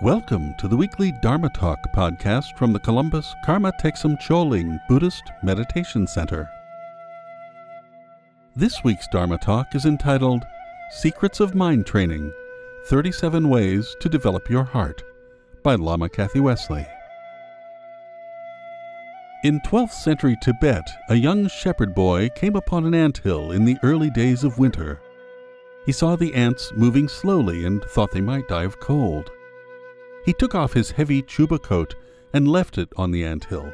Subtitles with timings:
[0.00, 6.06] Welcome to the weekly Dharma Talk podcast from the Columbus Karma Thegsum Choling Buddhist Meditation
[6.06, 6.48] Center.
[8.54, 10.44] This week's Dharma Talk is entitled
[10.92, 12.32] Secrets of Mind Training
[12.86, 15.02] 37 Ways to Develop Your Heart
[15.64, 16.86] by Lama Kathy Wesley.
[19.42, 23.78] In 12th century Tibet, a young shepherd boy came upon an ant hill in the
[23.82, 25.00] early days of winter.
[25.86, 29.32] He saw the ants moving slowly and thought they might die of cold.
[30.28, 31.94] He took off his heavy chuba coat
[32.34, 33.72] and left it on the ant hill.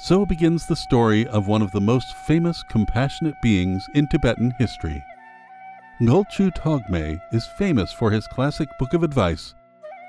[0.00, 5.02] So begins the story of one of the most famous compassionate beings in Tibetan history.
[6.02, 9.54] Ngulchu Togme is famous for his classic book of advice,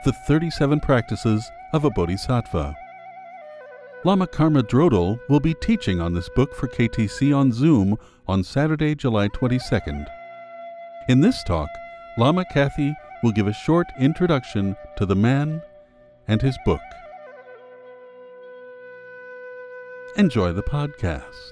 [0.03, 2.75] The 37 Practices of a Bodhisattva.
[4.03, 7.95] Lama Karma Drodul will be teaching on this book for KTC on Zoom
[8.27, 10.05] on Saturday, July 22nd.
[11.07, 11.69] In this talk,
[12.17, 15.61] Lama Kathy will give a short introduction to the man
[16.27, 16.81] and his book.
[20.17, 21.51] Enjoy the podcast.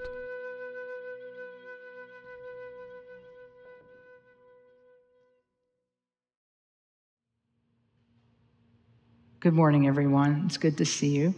[9.39, 10.43] Good morning, everyone.
[10.45, 11.33] It's good to see you.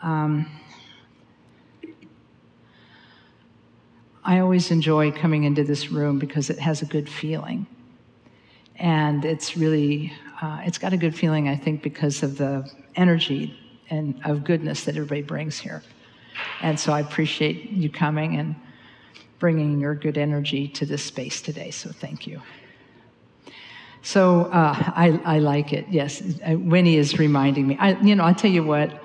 [0.00, 0.50] Um,
[4.24, 7.66] I always enjoy coming into this room because it has a good feeling
[8.76, 13.56] and it's really uh, it's got a good feeling i think because of the energy
[13.90, 15.82] and of goodness that everybody brings here.
[16.60, 18.54] And so i appreciate you coming and
[19.38, 22.40] bringing your good energy to this space today so thank you.
[24.02, 26.22] So uh, I, I like it yes.
[26.46, 27.76] Uh, winnie is reminding me.
[27.78, 29.02] I, you know i'll tell you what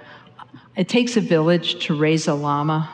[0.76, 2.90] it takes a village to raise a llama.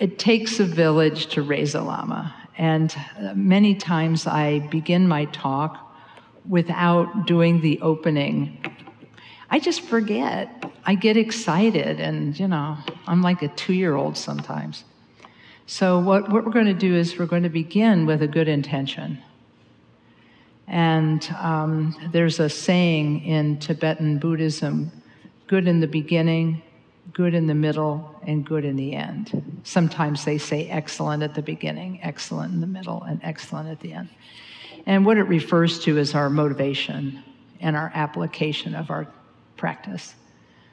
[0.00, 2.94] It takes a village to raise a lama and
[3.34, 5.78] many times I begin my talk
[6.48, 8.64] without doing the opening.
[9.50, 10.64] I just forget.
[10.86, 14.84] I get excited, and you know, I'm like a two year old sometimes.
[15.66, 18.48] So, what, what we're going to do is we're going to begin with a good
[18.48, 19.18] intention.
[20.66, 24.92] And um, there's a saying in Tibetan Buddhism
[25.46, 26.62] good in the beginning,
[27.12, 29.60] good in the middle, and good in the end.
[29.62, 33.92] Sometimes they say excellent at the beginning, excellent in the middle, and excellent at the
[33.92, 34.08] end.
[34.86, 37.22] And what it refers to is our motivation
[37.60, 39.06] and our application of our
[39.56, 40.14] practice.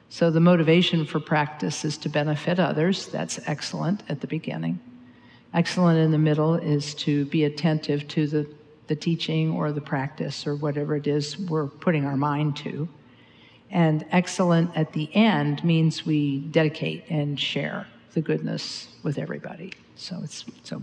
[0.08, 3.06] So the motivation for practice is to benefit others.
[3.06, 4.78] That's excellent at the beginning.
[5.54, 8.46] Excellent in the middle is to be attentive to the,
[8.88, 12.88] the teaching or the practice or whatever it is we're putting our mind to.
[13.72, 19.72] And excellent at the end means we dedicate and share the goodness with everybody.
[19.96, 20.82] So it's so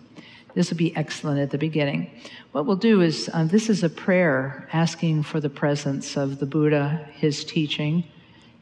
[0.56, 2.10] this will be excellent at the beginning.
[2.52, 6.48] What we'll do is uh, this is a prayer asking for the presence of the
[6.48, 8.04] Buddha, his teaching,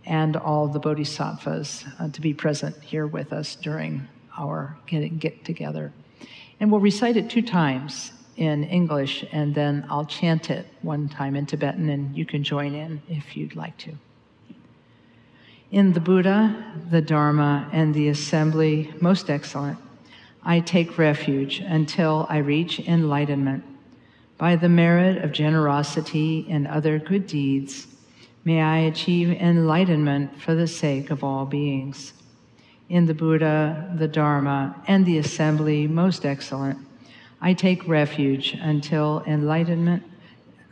[0.05, 5.93] and all the bodhisattvas uh, to be present here with us during our get together.
[6.59, 11.35] And we'll recite it two times in English, and then I'll chant it one time
[11.35, 13.97] in Tibetan, and you can join in if you'd like to.
[15.69, 19.77] In the Buddha, the Dharma, and the assembly, most excellent,
[20.41, 23.65] I take refuge until I reach enlightenment.
[24.37, 27.87] By the merit of generosity and other good deeds,
[28.45, 32.13] may I achieve enlightenment for the sake of all beings.
[32.87, 36.79] In the Buddha, the Dharma, and the assembly, most excellent,
[37.41, 40.03] I take refuge until enlightenment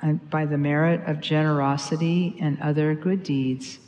[0.01, 3.79] uh, by the merit of generosity and other good deeds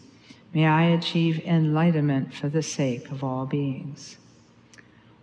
[0.53, 4.17] May I achieve enlightenment for the sake of all beings.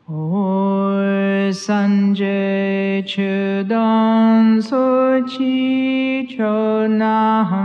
[0.07, 7.65] O Sanjay Chudan Sochi Chonahamla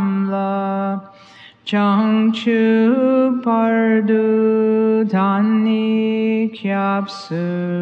[1.65, 7.77] Changchu Pardu Dhani Kyapsuchi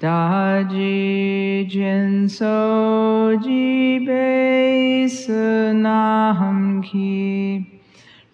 [0.00, 6.60] Daji Jinso Jibe Sunaham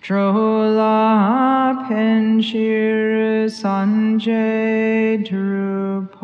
[0.06, 6.22] Drola Penshir Sanjay Druparsho.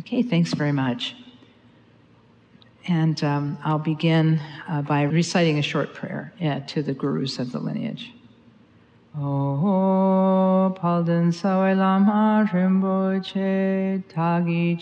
[0.00, 1.16] Okay, thanks very much.
[2.86, 7.52] And um, I'll begin uh, by reciting a short prayer yeah, to the gurus of
[7.52, 8.12] the lineage.
[9.18, 12.44] Oh, sawai lama
[14.06, 14.76] tagi.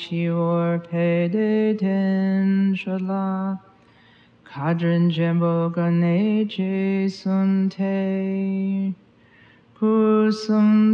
[4.55, 8.95] Kadrin Jembo Gane Je Sunte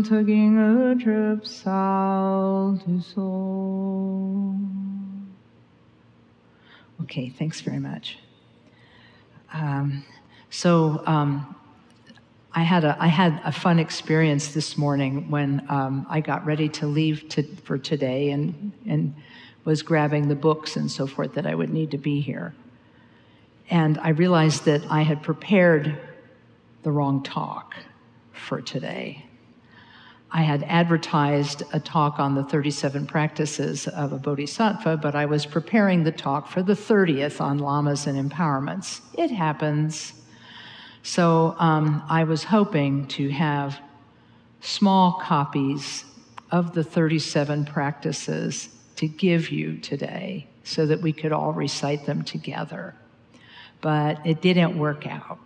[0.08, 4.56] taking a south to Seoul.
[7.02, 8.18] Okay, thanks very much.
[9.52, 10.04] Um,
[10.48, 11.54] so um,
[12.54, 16.70] I had a I had a fun experience this morning when um, I got ready
[16.70, 19.14] to leave to, for today and and
[19.66, 22.54] was grabbing the books and so forth that I would need to be here.
[23.70, 25.96] And I realized that I had prepared
[26.82, 27.76] the wrong talk
[28.32, 29.24] for today.
[30.32, 35.46] I had advertised a talk on the 37 practices of a bodhisattva, but I was
[35.46, 39.00] preparing the talk for the 30th on lamas and empowerments.
[39.14, 40.12] It happens.
[41.02, 43.80] So um, I was hoping to have
[44.60, 46.04] small copies
[46.50, 52.22] of the 37 practices to give you today so that we could all recite them
[52.22, 52.94] together.
[53.80, 55.38] But it didn't work out.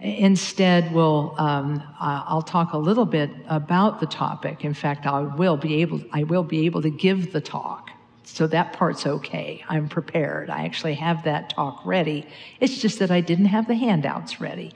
[0.00, 4.64] Instead, we'll, um, I'll talk a little bit about the topic.
[4.64, 7.90] In fact, I will be able, I will be able to give the talk.
[8.22, 9.64] So that part's okay.
[9.68, 10.50] I'm prepared.
[10.50, 12.26] I actually have that talk ready.
[12.60, 14.72] It's just that I didn't have the handouts ready.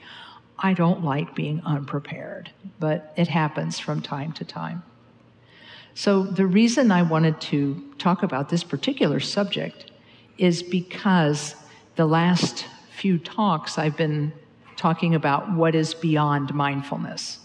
[0.57, 4.83] I don't like being unprepared, but it happens from time to time.
[5.95, 9.91] So, the reason I wanted to talk about this particular subject
[10.37, 11.55] is because
[11.95, 14.33] the last few talks I've been
[14.75, 17.39] talking about what is beyond mindfulness.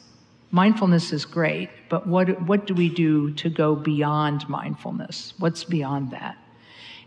[0.50, 5.34] Mindfulness is great, but what, what do we do to go beyond mindfulness?
[5.38, 6.38] What's beyond that?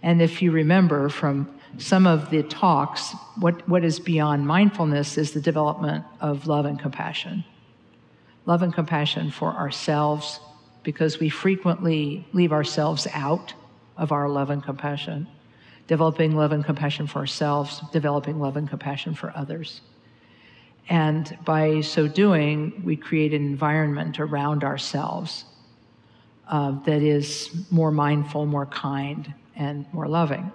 [0.03, 5.31] And if you remember from some of the talks, what, what is beyond mindfulness is
[5.31, 7.43] the development of love and compassion.
[8.45, 10.39] Love and compassion for ourselves,
[10.83, 13.53] because we frequently leave ourselves out
[13.97, 15.27] of our love and compassion.
[15.91, 19.81] Developing love and compassion for ourselves, developing love and compassion for others.
[20.87, 25.43] And by so doing, we create an environment around ourselves
[26.47, 30.49] uh, that is more mindful, more kind, and more loving.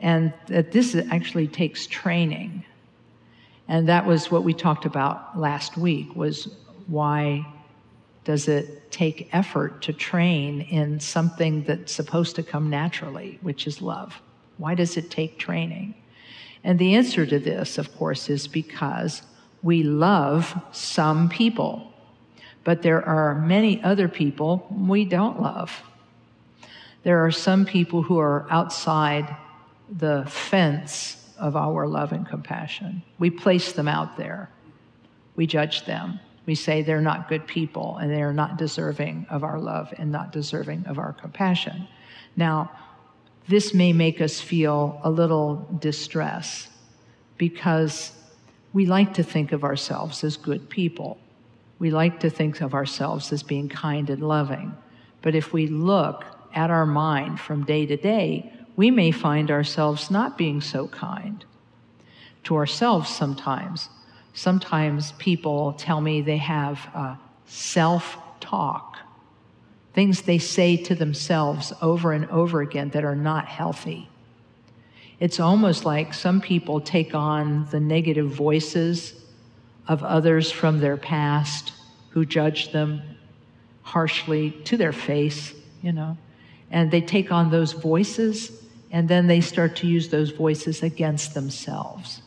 [0.00, 2.64] And that this actually takes training.
[3.68, 6.56] And that was what we talked about last week was
[6.86, 7.46] why
[8.24, 13.82] does it take effort to train in something that's supposed to come naturally, which is
[13.82, 14.18] love?
[14.58, 15.94] Why does it take training?
[16.62, 19.22] And the answer to this, of course, is because
[19.62, 21.92] we love some people,
[22.64, 25.82] but there are many other people we don't love.
[27.04, 29.34] There are some people who are outside
[29.90, 33.02] the fence of our love and compassion.
[33.18, 34.50] We place them out there,
[35.36, 36.20] we judge them.
[36.46, 40.10] We say they're not good people and they are not deserving of our love and
[40.10, 41.86] not deserving of our compassion.
[42.36, 42.70] Now,
[43.48, 46.68] this may make us feel a little distress
[47.38, 48.12] because
[48.72, 51.18] we like to think of ourselves as good people.
[51.78, 54.76] We like to think of ourselves as being kind and loving.
[55.22, 56.24] But if we look
[56.54, 61.44] at our mind from day to day, we may find ourselves not being so kind
[62.44, 63.88] to ourselves sometimes.
[64.34, 67.16] Sometimes people tell me they have uh,
[67.46, 68.97] self talk,
[69.98, 74.08] things they say to themselves over and over again that are not healthy.
[75.18, 79.12] It's almost like some people take on the negative voices
[79.88, 81.72] of others from their past
[82.10, 83.02] who judge them
[83.82, 86.16] harshly to their face, you know,
[86.70, 88.52] and they take on those voices
[88.92, 92.22] and then they start to use those voices against themselves.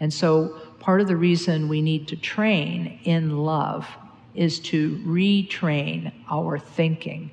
[0.00, 3.88] And so, part of the reason we need to train in love
[4.34, 7.30] is to retrain our thinking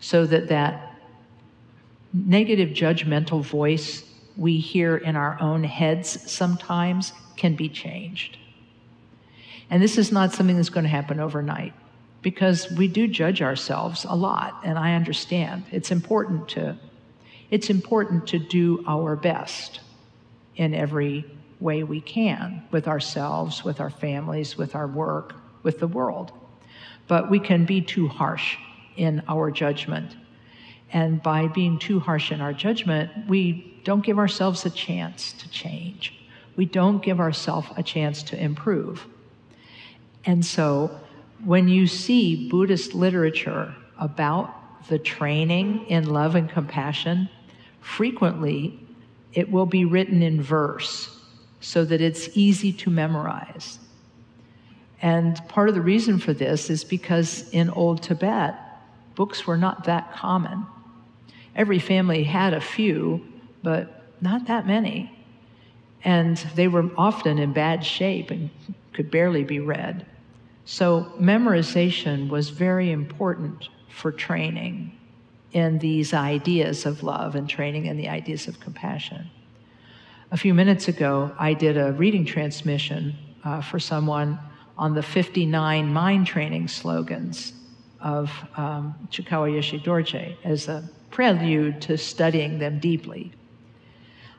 [0.00, 0.94] so that that
[2.12, 4.04] negative judgmental voice
[4.36, 8.38] we hear in our own heads sometimes can be changed.
[9.70, 11.74] And this is not something that's going to happen overnight
[12.22, 16.76] because we do judge ourselves a lot and I understand it's important to
[17.50, 19.80] it's important to do our best
[20.56, 21.24] in every
[21.60, 26.32] way we can with ourselves, with our families, with our work, with the world.
[27.08, 28.56] But we can be too harsh
[28.96, 30.16] in our judgment
[30.92, 35.50] and by being too harsh in our judgment, we don't give ourselves a chance to
[35.50, 36.14] change.
[36.56, 39.06] We don't give ourselves a chance to improve.
[40.24, 40.98] And so,
[41.44, 47.28] when you see Buddhist literature about the training in love and compassion,
[47.80, 48.80] frequently
[49.34, 51.20] it will be written in verse
[51.60, 53.78] so that it's easy to memorize.
[55.02, 58.54] And part of the reason for this is because in Old Tibet,
[59.14, 60.66] books were not that common.
[61.54, 63.24] Every family had a few,
[63.62, 65.12] but not that many.
[66.04, 68.50] And they were often in bad shape and
[68.92, 70.06] could barely be read.
[70.64, 74.92] So, memorization was very important for training
[75.52, 79.30] in these ideas of love and training in the ideas of compassion.
[80.32, 84.38] A few minutes ago, I did a reading transmission uh, for someone
[84.78, 87.52] on the 59 mind training slogans
[88.00, 93.32] of um, Chekawa Yeshe Dorje as a prelude to studying them deeply.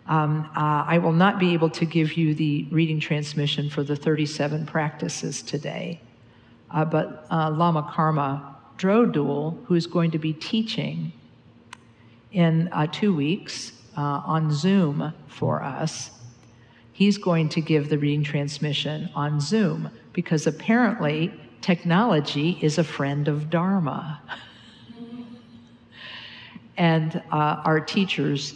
[0.07, 3.95] Um, uh, I will not be able to give you the reading transmission for the
[3.95, 5.99] 37 practices today,
[6.71, 11.11] uh, but uh, Lama Karma Drodul, who is going to be teaching
[12.31, 16.11] in uh, two weeks uh, on Zoom for us,
[16.97, 23.27] he's going to give the reading transmission on Zoom because apparently technology is a friend
[23.27, 24.19] of Dharma.
[26.77, 28.55] and uh, our teachers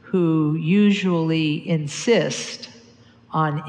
[0.00, 2.70] who usually insist
[3.30, 3.60] on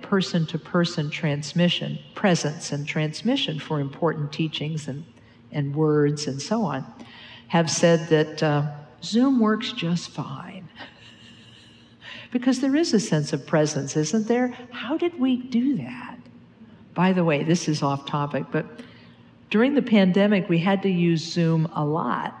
[0.00, 5.04] person to person transmission, presence and transmission for important teachings and,
[5.50, 6.86] and words and so on,
[7.48, 8.64] have said that uh,
[9.02, 10.55] Zoom works just fine.
[12.30, 14.48] Because there is a sense of presence, isn't there?
[14.70, 16.18] How did we do that?
[16.94, 18.64] By the way, this is off topic, but
[19.50, 22.34] during the pandemic, we had to use Zoom a lot.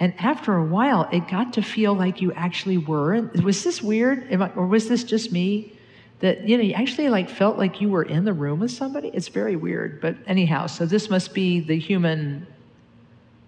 [0.00, 3.30] And after a while, it got to feel like you actually were.
[3.42, 4.32] Was this weird?
[4.32, 5.72] I, or was this just me?
[6.20, 9.08] That, you know, you actually like felt like you were in the room with somebody?
[9.08, 10.00] It's very weird.
[10.00, 12.46] But anyhow, so this must be the human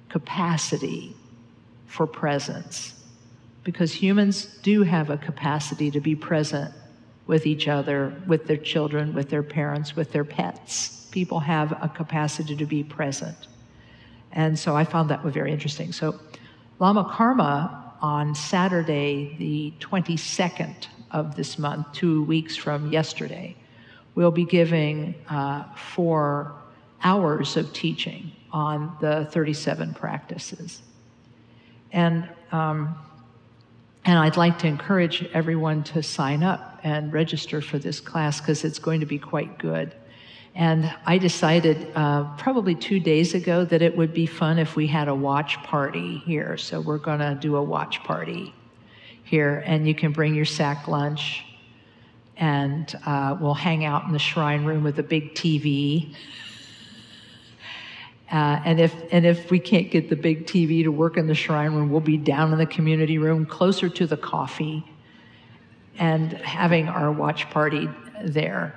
[0.09, 1.15] capacity
[1.87, 2.95] for presence.
[3.63, 6.75] Because humans do have a capacity to be present
[7.27, 11.07] with each other, with their children, with their parents, with their pets.
[11.11, 13.37] People have a capacity to be present.
[14.33, 15.93] And so I found that very interesting.
[15.93, 16.19] So
[16.79, 23.57] Lama Karma on Saturday, the 22nd of this month, two weeks from yesterday,
[24.15, 26.55] will be giving uh, four
[27.03, 30.83] hours of teaching on the 37 practices.
[31.93, 32.97] And um,
[34.05, 38.65] and I'd like to encourage everyone to sign up and register for this class because
[38.65, 39.95] it's going to be quite good.
[40.55, 44.87] And I decided uh, probably two days ago that it would be fun if we
[44.87, 46.57] had a watch party here.
[46.57, 48.53] So we're going to do a watch party
[49.23, 51.45] here, and you can bring your sack lunch,
[52.37, 56.15] and uh, we'll hang out in the shrine room with a big TV.
[58.31, 61.35] Uh, and if and if we can't get the big TV to work in the
[61.35, 64.85] shrine room, we'll be down in the community room, closer to the coffee,
[65.99, 67.89] and having our watch party
[68.23, 68.75] there.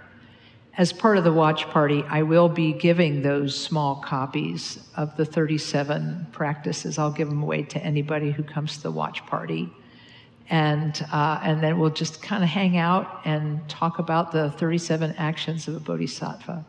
[0.76, 5.26] As part of the watch party, I will be giving those small copies of the
[5.26, 6.98] 37 practices.
[6.98, 9.70] I'll give them away to anybody who comes to the watch party.
[10.50, 15.14] And, uh, and then we'll just kind of hang out and talk about the 37
[15.20, 16.66] actions of a bodhisattva.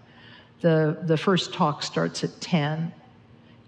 [0.64, 2.90] The, the first talk starts at 10,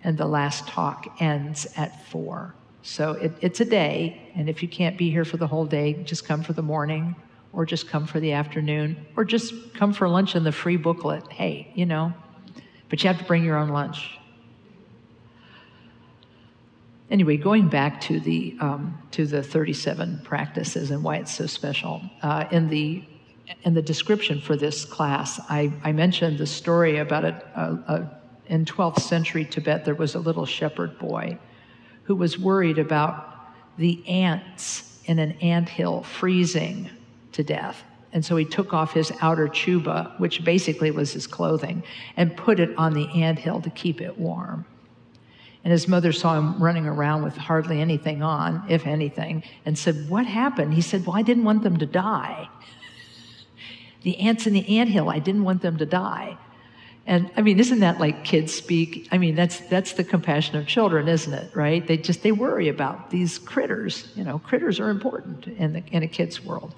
[0.03, 2.55] and the last talk ends at 4.
[2.81, 5.93] So it, it's a day, and if you can't be here for the whole day,
[6.05, 7.15] just come for the morning,
[7.53, 11.31] or just come for the afternoon, or just come for lunch in the free booklet.
[11.31, 12.15] Hey, you know,
[12.89, 14.19] but you have to bring your own lunch.
[17.11, 22.01] Anyway, going back to the um, to the 37 practices and why it's so special.
[22.23, 23.05] Uh, in the
[23.63, 28.21] in the description for this class, I, I mentioned the story about a, a, a,
[28.47, 31.39] in 12th century Tibet, there was a little shepherd boy
[32.05, 33.33] who was worried about
[33.79, 36.91] the ants in an ant hill freezing
[37.33, 37.83] to death.
[38.13, 41.83] And so he took off his outer chuba, which basically was his clothing,
[42.17, 44.65] and put it on the ant hill to keep it warm.
[45.65, 50.09] And his mother saw him running around with hardly anything on, if anything, and said,
[50.09, 50.75] What happened?
[50.75, 52.49] He said, Well, I didn't want them to die
[54.03, 56.37] the ants in the ant hill, I didn't want them to die.
[57.07, 59.09] And I mean, isn't that like kids speak?
[59.13, 61.55] I mean, that's that's the compassion of children, isn't it?
[61.55, 61.87] Right?
[61.87, 64.09] They just they worry about these critters.
[64.17, 66.75] You know, critters are important in the in a kid's world.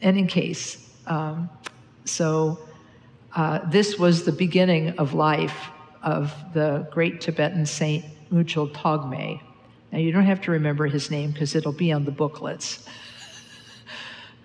[0.00, 1.50] And in case, um,
[2.04, 2.60] so
[3.34, 5.70] uh, this was the beginning of life
[6.02, 9.40] of the great Tibetan saint Ngulchu Togme.
[9.90, 12.86] Now you don't have to remember his name because it'll be on the booklets.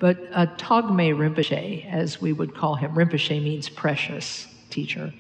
[0.03, 5.13] But uh, Togme Rinpoche, as we would call him, Rinpoche means precious teacher.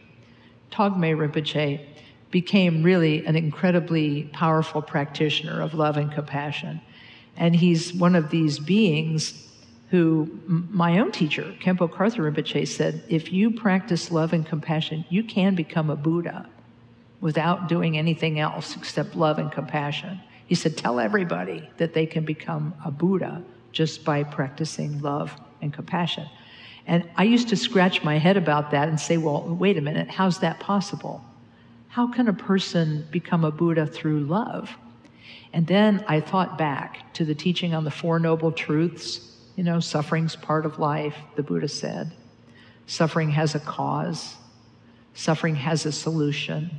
[0.71, 1.79] Togme Rinpoche
[2.31, 6.81] became really an incredibly powerful practitioner of love and compassion.
[7.37, 9.47] And he's one of these beings
[9.89, 15.23] who my own teacher, Khenpo Karthar Rinpoche, said if you practice love and compassion, you
[15.23, 16.49] can become a Buddha
[17.21, 20.19] without doing anything else except love and compassion.
[20.45, 25.73] He said, tell everybody that they can become a Buddha just by practicing love and
[25.73, 26.29] compassion.
[26.87, 30.09] And I used to scratch my head about that and say, well, wait a minute,
[30.09, 31.23] how's that possible?
[31.89, 34.69] How can a person become a Buddha through love?
[35.53, 39.29] And then I thought back to the teaching on the Four Noble Truths.
[39.55, 42.11] You know, suffering's part of life, the Buddha said.
[42.87, 44.35] Suffering has a cause,
[45.13, 46.71] suffering has a solution,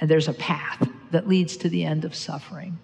[0.00, 2.78] and there's a path that leads to the end of suffering.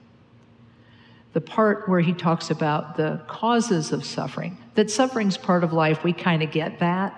[1.38, 6.02] The part where he talks about the causes of suffering, that suffering's part of life,
[6.02, 7.14] we kind of get that.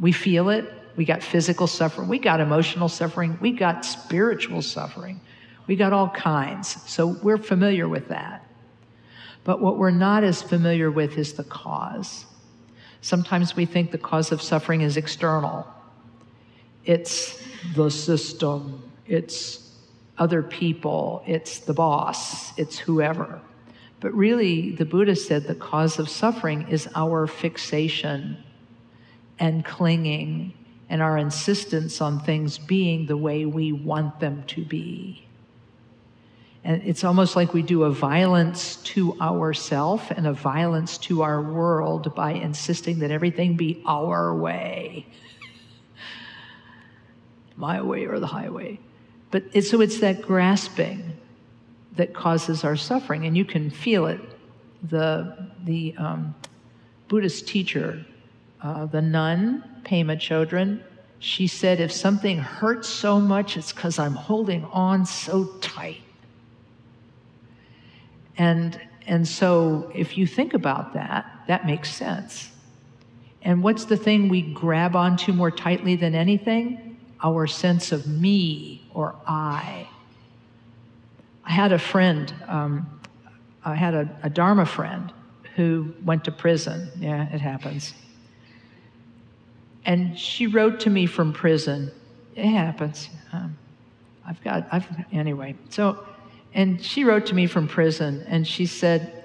[0.00, 0.68] We feel it.
[0.96, 5.20] We got physical suffering, we got emotional suffering, we got spiritual suffering,
[5.68, 6.82] we got all kinds.
[6.90, 8.44] So we're familiar with that.
[9.44, 12.26] But what we're not as familiar with is the cause.
[13.02, 15.64] Sometimes we think the cause of suffering is external.
[16.84, 17.40] It's
[17.76, 19.76] the system, it's
[20.18, 23.40] other people, it's the boss, it's whoever.
[24.00, 28.42] But really, the Buddha said the cause of suffering is our fixation
[29.38, 30.54] and clinging
[30.88, 35.26] and our insistence on things being the way we want them to be.
[36.64, 41.40] And it's almost like we do a violence to ourself and a violence to our
[41.40, 45.06] world by insisting that everything be our way.
[47.56, 48.78] My way or the highway.
[49.30, 51.19] But so it's that grasping
[52.00, 54.22] that causes our suffering, and you can feel it.
[54.84, 56.34] The, the um,
[57.08, 58.06] Buddhist teacher,
[58.62, 60.82] uh, the nun, Pema Chodron,
[61.18, 66.00] she said, if something hurts so much, it's because I'm holding on so tight.
[68.38, 72.48] And, and so if you think about that, that makes sense.
[73.42, 76.96] And what's the thing we grab onto more tightly than anything?
[77.22, 79.86] Our sense of me or I.
[81.50, 83.00] I had a friend, um,
[83.64, 85.12] I had a, a Dharma friend
[85.56, 86.88] who went to prison.
[87.00, 87.92] Yeah, it happens.
[89.84, 91.90] And she wrote to me from prison.
[92.36, 93.08] It happens.
[93.32, 93.58] Um,
[94.24, 95.56] I've got, I've, anyway.
[95.70, 96.06] So
[96.54, 99.24] and she wrote to me from prison and she said,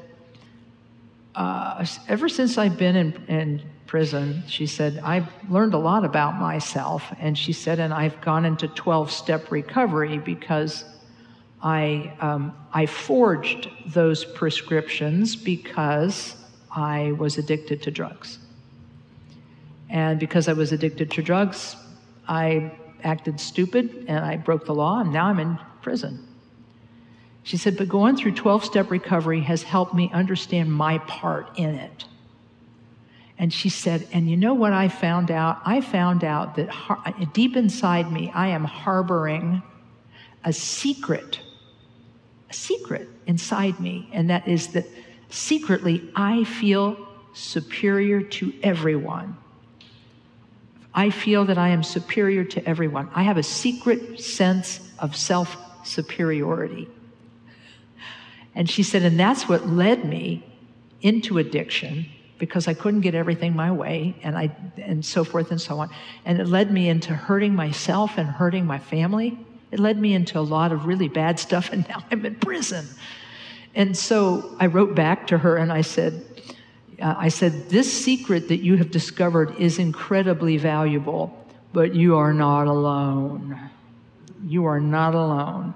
[1.36, 6.40] uh, Ever since I've been in, in prison, she said, I've learned a lot about
[6.40, 7.04] myself.
[7.20, 10.86] And she said, and I've gone into 12 step recovery because
[11.65, 16.36] I, um, I forged those prescriptions because
[16.69, 18.38] I was addicted to drugs.
[19.89, 21.75] And because I was addicted to drugs,
[22.28, 22.71] I
[23.04, 26.28] acted stupid and I broke the law, and now I'm in prison.
[27.41, 31.73] She said, but going through 12 step recovery has helped me understand my part in
[31.73, 32.06] it.
[33.39, 35.62] And she said, and you know what I found out?
[35.65, 39.63] I found out that deep inside me, I am harboring
[40.43, 41.39] a secret,
[42.50, 44.10] a secret inside me.
[44.12, 44.86] And that is that
[45.30, 49.38] secretly I feel superior to everyone.
[50.94, 53.10] I feel that I am superior to everyone.
[53.14, 56.88] I have a secret sense of self superiority.
[58.56, 60.46] And she said, and that's what led me
[61.02, 62.06] into addiction
[62.38, 65.90] because I couldn't get everything my way and I and so forth and so on.
[66.24, 69.38] And it led me into hurting myself and hurting my family.
[69.71, 72.88] It led me into a lot of really bad stuff and now I'm in prison.
[73.73, 76.25] And so I wrote back to her and I said,
[77.01, 82.34] uh, I said, this secret that you have discovered is incredibly valuable, but you are
[82.34, 83.69] not alone.
[84.45, 85.73] You are not alone.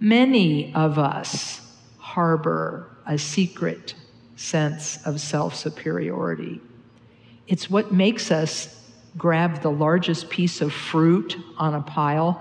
[0.00, 1.60] Many of us
[1.98, 3.94] harbor a secret
[4.36, 6.60] sense of self superiority.
[7.46, 8.76] It's what makes us
[9.16, 12.40] grab the largest piece of fruit on a pile.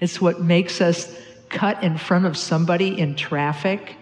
[0.00, 1.14] It's what makes us
[1.48, 3.96] cut in front of somebody in traffic.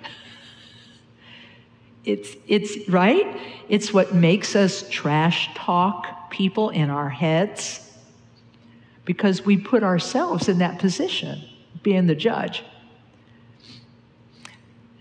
[2.04, 3.40] It's, it's right.
[3.68, 7.80] It's what makes us trash talk people in our heads
[9.04, 11.42] because we put ourselves in that position,
[11.83, 12.64] being the judge.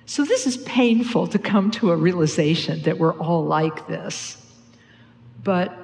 [0.06, 4.38] So, this is painful to come to a realization that we're all like this.
[5.44, 5.76] But,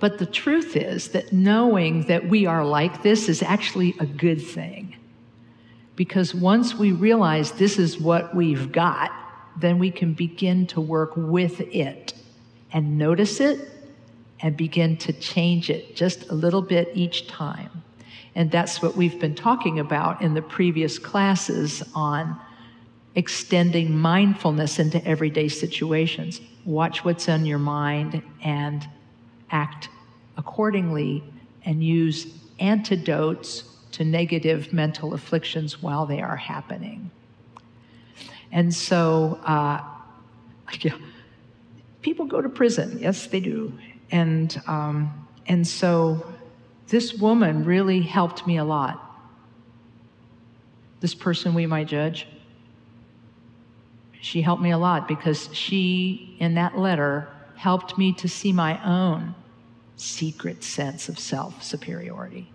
[0.00, 4.40] but the truth is that knowing that we are like this is actually a good
[4.40, 4.94] thing.
[5.96, 9.10] Because once we realize this is what we've got,
[9.56, 12.14] then we can begin to work with it
[12.72, 13.68] and notice it
[14.40, 17.82] and begin to change it just a little bit each time.
[18.36, 22.38] And that's what we've been talking about in the previous classes on
[23.16, 26.40] extending mindfulness into everyday situations.
[26.64, 28.86] Watch what's on your mind and
[29.50, 29.88] act
[30.36, 31.22] accordingly
[31.64, 32.26] and use
[32.60, 37.10] antidotes to negative mental afflictions while they are happening.
[38.52, 39.82] And so, uh,
[40.80, 40.96] yeah,
[42.02, 42.98] people go to prison.
[43.00, 43.72] Yes, they do.
[44.10, 46.24] And, um, and so
[46.88, 49.04] this woman really helped me a lot.
[51.00, 52.26] This person we might judge.
[54.20, 58.82] She helped me a lot because she, in that letter, helped me to see my
[58.84, 59.34] own
[60.00, 62.50] secret sense of self superiority.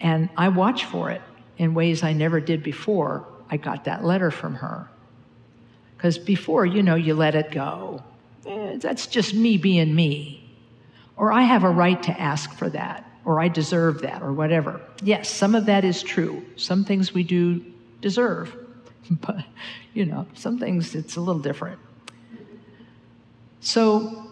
[0.00, 1.20] And I watch for it
[1.58, 4.88] in ways I never did before I got that letter from her.
[5.96, 8.02] Because before, you know, you let it go.
[8.46, 10.48] Eh, that's just me being me.
[11.16, 14.80] Or I have a right to ask for that, or I deserve that, or whatever.
[15.02, 16.42] Yes, some of that is true.
[16.56, 17.64] Some things we do
[18.00, 18.56] deserve.
[19.20, 19.44] But,
[19.92, 21.80] you know, some things it's a little different.
[23.58, 24.29] So,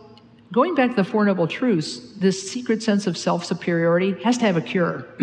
[0.52, 4.44] going back to the Four Noble Truths, this secret sense of self superiority has to
[4.46, 5.06] have a cure.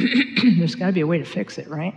[0.57, 1.95] There's got to be a way to fix it, right?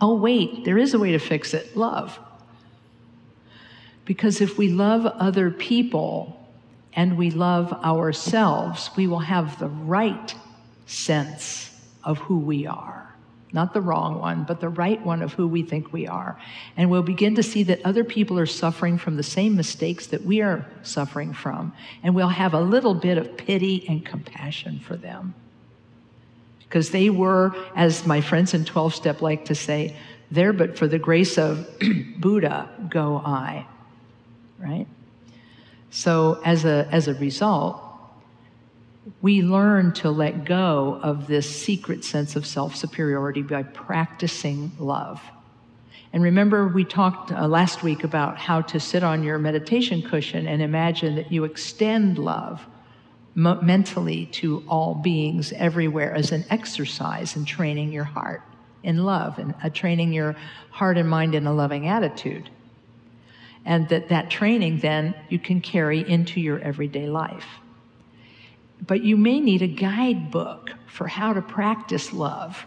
[0.00, 2.18] Oh, wait, there is a way to fix it love.
[4.04, 6.38] Because if we love other people
[6.94, 10.34] and we love ourselves, we will have the right
[10.86, 11.70] sense
[12.02, 13.11] of who we are.
[13.52, 16.40] Not the wrong one, but the right one of who we think we are.
[16.76, 20.24] And we'll begin to see that other people are suffering from the same mistakes that
[20.24, 21.72] we are suffering from.
[22.02, 25.34] And we'll have a little bit of pity and compassion for them.
[26.60, 29.96] Because they were, as my friends in 12 step like to say,
[30.30, 31.68] there but for the grace of
[32.18, 33.66] Buddha go I
[34.62, 34.86] right?
[35.90, 37.82] So as a, as a result,
[39.20, 45.20] we learn to let go of this secret sense of self superiority by practicing love.
[46.12, 50.46] And remember, we talked uh, last week about how to sit on your meditation cushion
[50.46, 52.64] and imagine that you extend love
[53.34, 58.42] mentally to all beings everywhere as an exercise in training your heart
[58.82, 60.36] in love and uh, training your
[60.70, 62.50] heart and mind in a loving attitude
[63.64, 67.46] and that that training then you can carry into your everyday life.
[68.86, 72.66] But you may need a guidebook for how to practice love.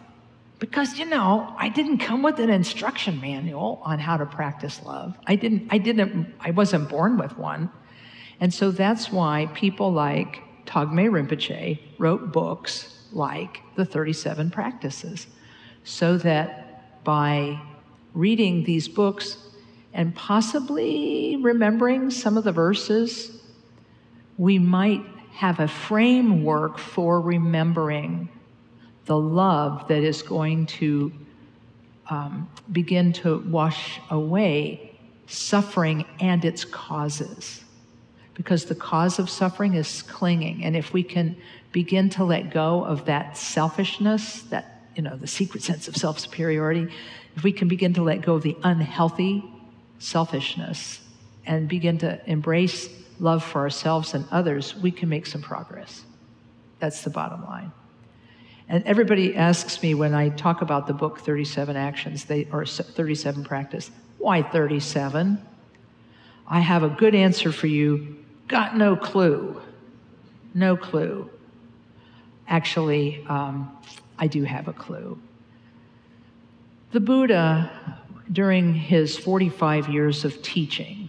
[0.59, 5.17] Because you know, I didn't come with an instruction manual on how to practice love.
[5.27, 7.69] I didn't I didn't I wasn't born with one.
[8.39, 15.27] And so that's why people like Togme Rinpoche wrote books like the 37 practices
[15.83, 17.61] so that by
[18.13, 19.37] reading these books
[19.93, 23.41] and possibly remembering some of the verses,
[24.37, 25.01] we might
[25.35, 28.29] have a framework for remembering
[29.05, 31.11] the love that is going to
[32.09, 37.63] um, begin to wash away suffering and its causes.
[38.33, 40.63] Because the cause of suffering is clinging.
[40.63, 41.35] And if we can
[41.73, 46.19] begin to let go of that selfishness, that, you know, the secret sense of self
[46.19, 46.87] superiority,
[47.35, 49.43] if we can begin to let go of the unhealthy
[49.99, 51.01] selfishness
[51.45, 52.87] and begin to embrace
[53.19, 56.03] love for ourselves and others, we can make some progress.
[56.79, 57.71] That's the bottom line.
[58.67, 63.43] And everybody asks me when I talk about the book 37 Actions, they, or 37
[63.43, 65.45] Practice, why 37?
[66.47, 68.17] I have a good answer for you.
[68.47, 69.61] Got no clue.
[70.53, 71.29] No clue.
[72.47, 73.75] Actually, um,
[74.17, 75.19] I do have a clue.
[76.91, 77.69] The Buddha
[78.31, 81.04] during his 45 years of teaching,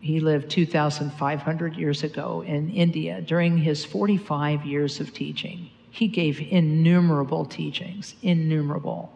[0.00, 3.20] he lived 2,500 years ago in India.
[3.20, 9.12] During his 45 years of teaching, he gave innumerable teachings, innumerable.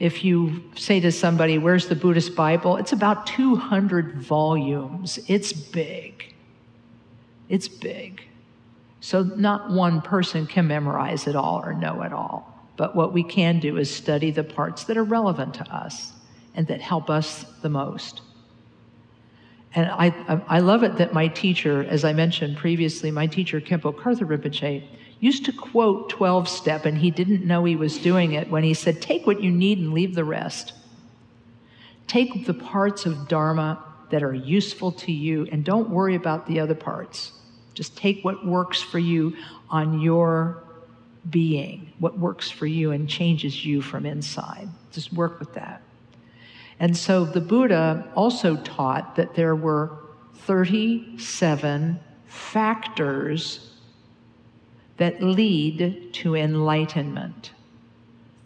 [0.00, 2.78] If you say to somebody, Where's the Buddhist Bible?
[2.78, 5.20] It's about 200 volumes.
[5.28, 6.34] It's big.
[7.48, 8.22] It's big.
[9.00, 12.68] So, not one person can memorize it all or know it all.
[12.76, 16.12] But what we can do is study the parts that are relevant to us
[16.54, 18.22] and that help us the most.
[19.74, 23.94] And I, I love it that my teacher, as I mentioned previously, my teacher, Khenpo
[23.94, 24.82] Karthar Rinpoche,
[25.20, 28.74] used to quote 12 step, and he didn't know he was doing it when he
[28.74, 30.72] said, Take what you need and leave the rest.
[32.08, 36.58] Take the parts of Dharma that are useful to you and don't worry about the
[36.58, 37.32] other parts.
[37.74, 39.36] Just take what works for you
[39.68, 40.64] on your
[41.28, 44.68] being, what works for you and changes you from inside.
[44.90, 45.82] Just work with that.
[46.80, 49.98] And so the Buddha also taught that there were
[50.34, 53.70] 37 factors
[54.96, 57.52] that lead to enlightenment.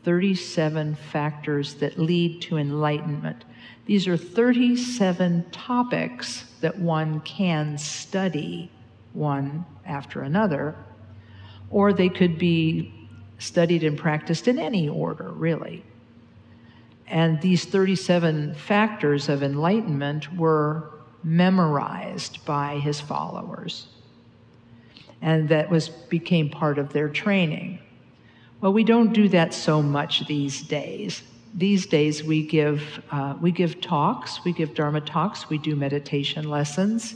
[0.03, 3.45] 37 factors that lead to enlightenment.
[3.87, 8.71] These are 37 topics that one can study
[9.13, 10.75] one after another
[11.71, 12.93] or they could be
[13.39, 15.85] studied and practiced in any order, really.
[17.07, 20.91] And these 37 factors of enlightenment were
[21.23, 23.89] memorized by his followers.
[25.23, 27.79] And that was became part of their training.
[28.61, 31.23] Well, we don't do that so much these days.
[31.55, 36.49] These days, we give, uh, we give talks, we give Dharma talks, we do meditation
[36.49, 37.15] lessons,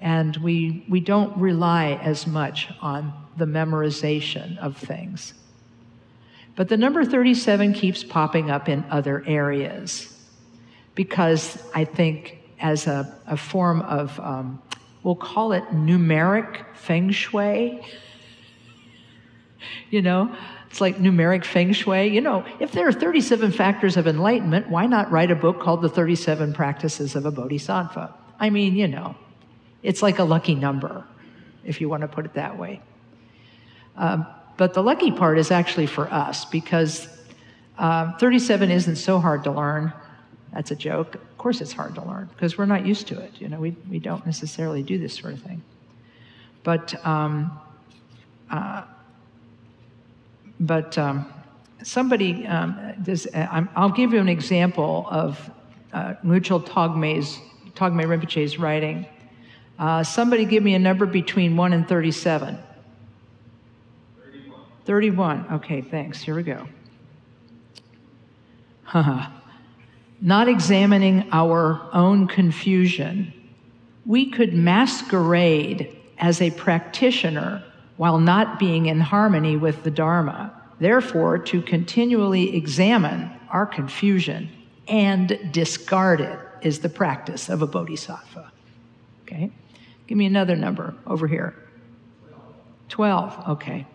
[0.00, 5.34] and we, we don't rely as much on the memorization of things.
[6.56, 10.10] But the number 37 keeps popping up in other areas
[10.94, 14.62] because I think, as a, a form of, um,
[15.02, 17.84] we'll call it numeric feng shui.
[19.90, 20.34] You know,
[20.70, 22.06] it's like numeric feng shui.
[22.06, 25.82] You know, if there are 37 factors of enlightenment, why not write a book called
[25.82, 28.14] The 37 Practices of a Bodhisattva?
[28.38, 29.16] I mean, you know,
[29.82, 31.04] it's like a lucky number,
[31.64, 32.80] if you want to put it that way.
[33.96, 37.08] Um, but the lucky part is actually for us because
[37.78, 39.92] um, 37 isn't so hard to learn.
[40.52, 41.16] That's a joke.
[41.16, 43.32] Of course, it's hard to learn because we're not used to it.
[43.40, 45.62] You know, we, we don't necessarily do this sort of thing.
[46.62, 47.60] But, um,
[48.50, 48.84] uh,
[50.60, 51.32] but um,
[51.82, 55.50] somebody, um, this, uh, I'll give you an example of
[55.92, 57.38] uh, Ngulchu Togme's,
[57.74, 59.06] Togme Rinpoche's writing.
[59.78, 62.56] Uh, somebody give me a number between 1 and 37.
[64.84, 65.46] 31.
[65.52, 66.20] Okay, thanks.
[66.20, 66.66] Here we go.
[70.20, 73.32] Not examining our own confusion,
[74.06, 77.64] we could masquerade as a practitioner
[77.96, 80.52] while not being in harmony with the Dharma.
[80.78, 84.50] Therefore, to continually examine our confusion
[84.88, 88.52] and discard it is the practice of a bodhisattva.
[89.22, 89.50] Okay?
[90.06, 91.54] Give me another number over here.
[92.88, 93.48] 12.
[93.48, 93.86] Okay.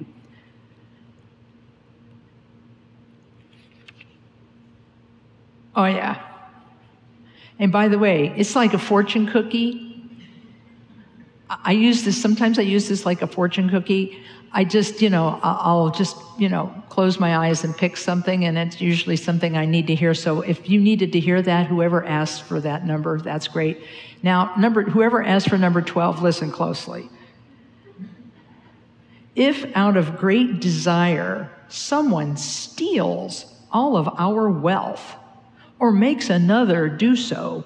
[5.75, 6.21] Oh, yeah.
[7.59, 9.85] And by the way, it's like a fortune cookie.
[11.49, 14.23] I use this, sometimes I use this like a fortune cookie.
[14.51, 18.57] I just, you know, I'll just, you know, close my eyes and pick something, and
[18.57, 20.13] it's usually something I need to hear.
[20.15, 23.83] So if you needed to hear that, whoever asked for that number, that's great.
[24.23, 27.09] Now, number, whoever asked for number 12, listen closely.
[29.35, 35.15] If out of great desire someone steals all of our wealth,
[35.79, 37.63] or makes another do so,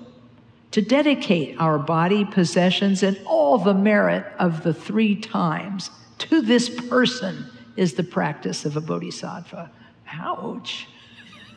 [0.72, 6.70] to dedicate our body, possessions, and all the merit of the three times to this
[6.70, 7.46] person
[7.76, 9.70] is the practice of a bodhisattva.
[10.12, 10.88] Ouch.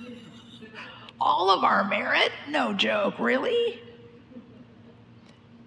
[1.20, 2.32] all of our merit?
[2.48, 3.80] No joke, really?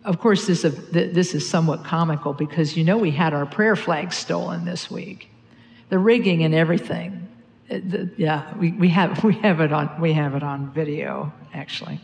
[0.04, 4.16] Of course, this, this is somewhat comical because you know we had our prayer flags
[4.16, 5.30] stolen this week.
[5.90, 7.29] The rigging and everything
[7.70, 12.00] the, yeah, we, we, have, we, have it on, we have it on video, actually.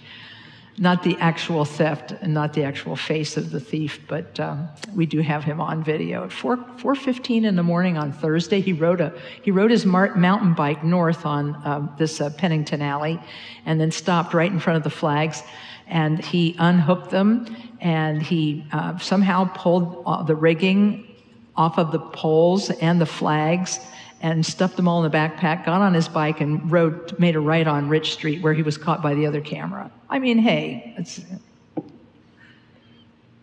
[0.78, 5.06] Not the actual theft and not the actual face of the thief, but um, we
[5.06, 6.26] do have him on video.
[6.26, 10.54] At 4, 4.15 in the morning on Thursday, he rode, a, he rode his mountain
[10.54, 13.20] bike north on um, this uh, Pennington Alley
[13.66, 15.44] and then stopped right in front of the flags
[15.88, 21.08] and he unhooked them and he uh, somehow pulled uh, the rigging
[21.56, 23.80] off of the poles and the flags
[24.22, 27.40] and stuffed them all in the backpack, got on his bike, and rode, made a
[27.40, 29.92] right on Rich Street where he was caught by the other camera.
[30.10, 30.98] I mean, hey,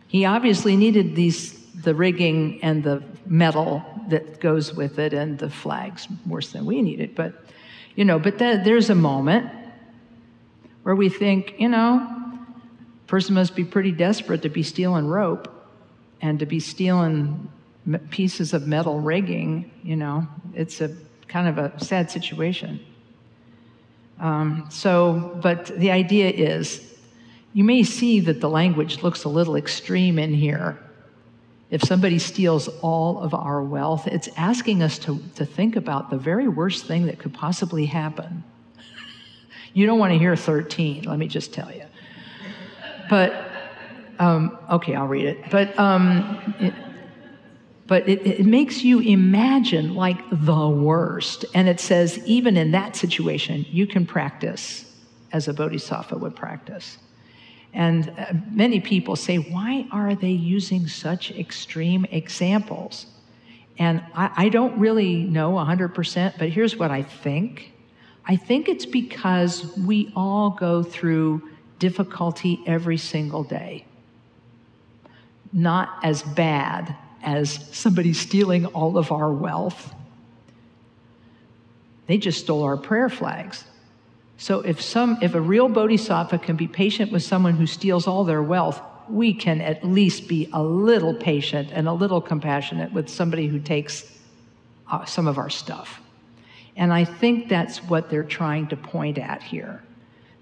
[0.08, 5.50] he obviously needed these the rigging and the metal that goes with it and the
[5.50, 7.14] flags worse than we needed.
[7.14, 7.34] But
[7.96, 9.50] you know, but th- there's a moment
[10.82, 12.08] where we think, you know,
[13.06, 15.48] person must be pretty desperate to be stealing rope
[16.22, 17.50] and to be stealing
[18.10, 20.94] pieces of metal rigging, you know, it's a
[21.28, 22.80] kind of a sad situation.
[24.20, 26.94] Um, so, but the idea is
[27.54, 30.78] you may see that the language looks a little extreme in here.
[31.70, 36.18] If somebody steals all of our wealth, it's asking us to, to think about the
[36.18, 38.44] very worst thing that could possibly happen.
[39.74, 41.84] You don't want to hear 13, let me just tell you.
[43.08, 43.50] But,
[44.18, 45.50] um, okay, I'll read it.
[45.50, 46.74] But um, it,
[47.92, 51.44] but it, it, makes you imagine like the worst.
[51.52, 54.90] And it says, even in that situation, you can practice
[55.30, 56.96] as a bodhisattva would practice.
[57.74, 63.04] And uh, many people say, why are they using such extreme examples?
[63.78, 67.74] And I, I don't really know 100%, but here's what I think
[68.24, 71.46] I think it's because we all go through
[71.78, 73.84] difficulty every single day.
[75.52, 79.94] Not as bad as somebody stealing all of our wealth.
[82.06, 83.64] They just stole our prayer flags.
[84.36, 88.24] So if some if a real bodhisattva can be patient with someone who steals all
[88.24, 93.08] their wealth, we can at least be a little patient and a little compassionate with
[93.08, 94.18] somebody who takes
[94.90, 96.00] uh, some of our stuff.
[96.76, 99.82] And I think that's what they're trying to point at here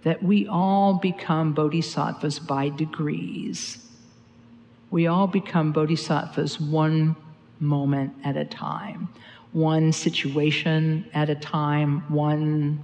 [0.02, 3.86] that we all become bodhisattvas by degrees.
[4.90, 7.16] We all become bodhisattvas one
[7.60, 9.08] moment at a time,
[9.52, 12.82] one situation at a time, one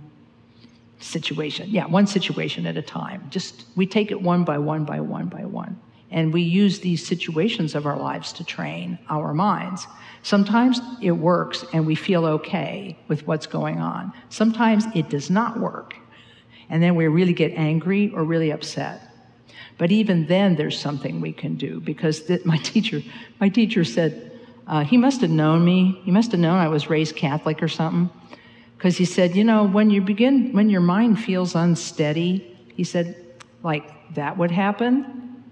[0.98, 1.68] situation.
[1.70, 3.26] Yeah, one situation at a time.
[3.30, 5.80] Just we take it one by one by one by one.
[6.10, 9.86] And we use these situations of our lives to train our minds.
[10.22, 14.12] Sometimes it works and we feel okay with what's going on.
[14.28, 15.96] Sometimes it does not work.
[16.70, 19.05] And then we really get angry or really upset.
[19.78, 23.02] But even then, there's something we can do because th- my teacher,
[23.40, 24.32] my teacher said,
[24.66, 26.00] uh, he must have known me.
[26.04, 28.10] He must have known I was raised Catholic or something.
[28.76, 33.16] Because he said, you know, when you begin, when your mind feels unsteady, he said,
[33.62, 35.44] like that would happen.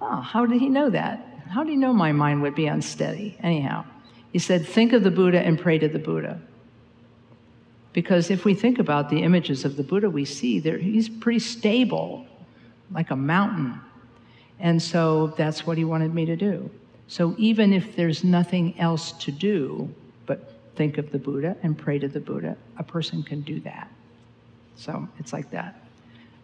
[0.00, 1.44] Oh, how did he know that?
[1.48, 3.36] How did he know my mind would be unsteady?
[3.40, 3.84] Anyhow,
[4.32, 6.40] he said, think of the Buddha and pray to the Buddha.
[7.92, 12.26] Because if we think about the images of the Buddha we see, he's pretty stable,
[12.92, 13.80] like a mountain.
[14.60, 16.70] And so that's what he wanted me to do.
[17.08, 19.92] So even if there's nothing else to do
[20.26, 23.90] but think of the Buddha and pray to the Buddha, a person can do that.
[24.76, 25.82] So it's like that.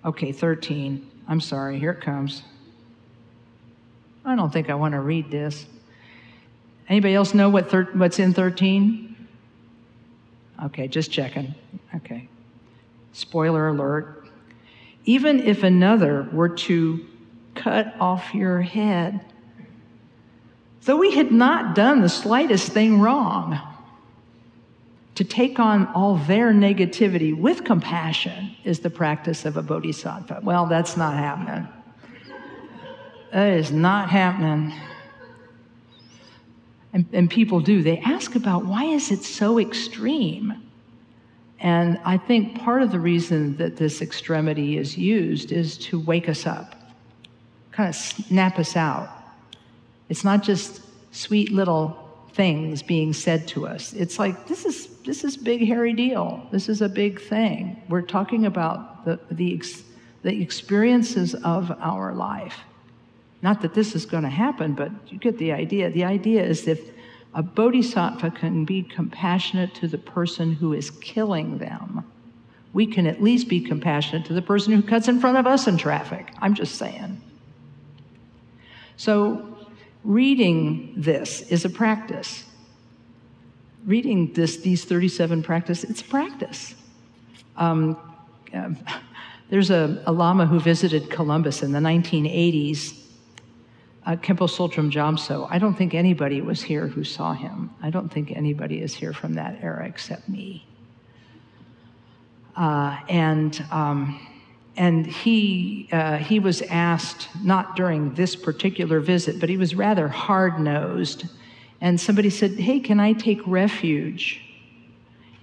[0.05, 1.09] Okay, 13.
[1.27, 2.43] I'm sorry, here it comes.
[4.25, 5.67] I don't think I want to read this.
[6.89, 9.17] Anybody else know what thir- what's in 13?
[10.65, 11.55] Okay, just checking.
[11.97, 12.29] Okay.
[13.13, 14.18] Spoiler alert.
[15.09, 17.01] Even if another were to
[17.55, 19.25] cut off your head,
[20.83, 23.59] though we had not done the slightest thing wrong,
[25.15, 30.41] to take on all their negativity with compassion is the practice of a bodhisattva.
[30.43, 31.67] Well, that's not happening.
[33.33, 34.79] That is not happening.
[36.93, 37.83] And, and people do.
[37.83, 40.68] They ask about why is it so extreme?
[41.61, 46.29] And I think part of the reason that this extremity is used is to wake
[46.29, 46.77] us up,
[47.73, 49.09] kind of snap us out.
[50.09, 53.93] It's not just sweet little things being said to us.
[53.93, 56.47] It's like this is this is big hairy deal.
[56.53, 57.83] This is a big thing.
[57.89, 59.61] We're talking about the the
[60.23, 62.61] the experiences of our life.
[63.43, 65.91] Not that this is going to happen, but you get the idea.
[65.91, 66.81] The idea is if
[67.35, 72.05] a bodhisattva can be compassionate to the person who is killing them,
[72.73, 75.67] we can at least be compassionate to the person who cuts in front of us
[75.67, 76.33] in traffic.
[76.39, 77.21] I'm just saying.
[78.97, 79.57] So,
[80.05, 82.45] reading this is a practice.
[83.87, 86.75] Reading this, these 37 practices, it's practice.
[87.57, 87.97] Um,
[89.51, 93.08] there's a, a Lama who visited Columbus in the 1980s
[94.09, 97.71] uh, Khenpo Tsultrim Gyamtso, I don't think anybody was here who saw him.
[97.83, 100.67] I don't think anybody is here from that era except me.
[102.57, 104.19] Uh, and um,
[104.79, 110.09] and he uh, he was asked not during this particular visit, but he was rather
[110.09, 111.27] hard nosed.
[111.83, 114.41] And somebody said, "Hey, can I take refuge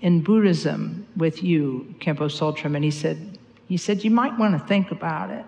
[0.01, 4.67] in Buddhism with you, Khenpo Tsultrim?" And he said, "He said you might want to
[4.67, 5.45] think about it."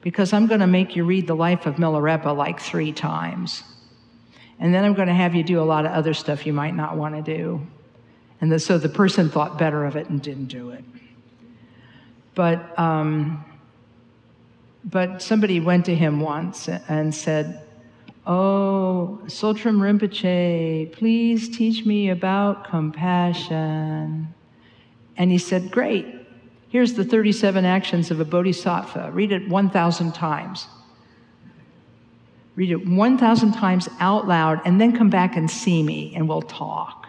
[0.00, 3.62] Because I'm going to make you read the life of Milarepa like three times.
[4.60, 6.74] And then I'm going to have you do a lot of other stuff you might
[6.74, 7.66] not want to do.
[8.40, 10.84] And the, so the person thought better of it and didn't do it.
[12.34, 13.44] But, um,
[14.84, 17.64] but somebody went to him once and said,
[18.26, 24.34] Oh, Tsultrim Rinpoche, please teach me about compassion.
[25.16, 26.17] And he said, Great.
[26.68, 29.10] Here's the 37 actions of a bodhisattva.
[29.12, 30.66] Read it 1,000 times.
[32.56, 36.42] Read it 1,000 times out loud, and then come back and see me, and we'll
[36.42, 37.06] talk.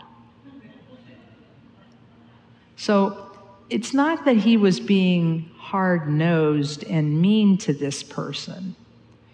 [2.78, 3.32] So
[3.69, 8.75] it's not that he was being hard nosed and mean to this person.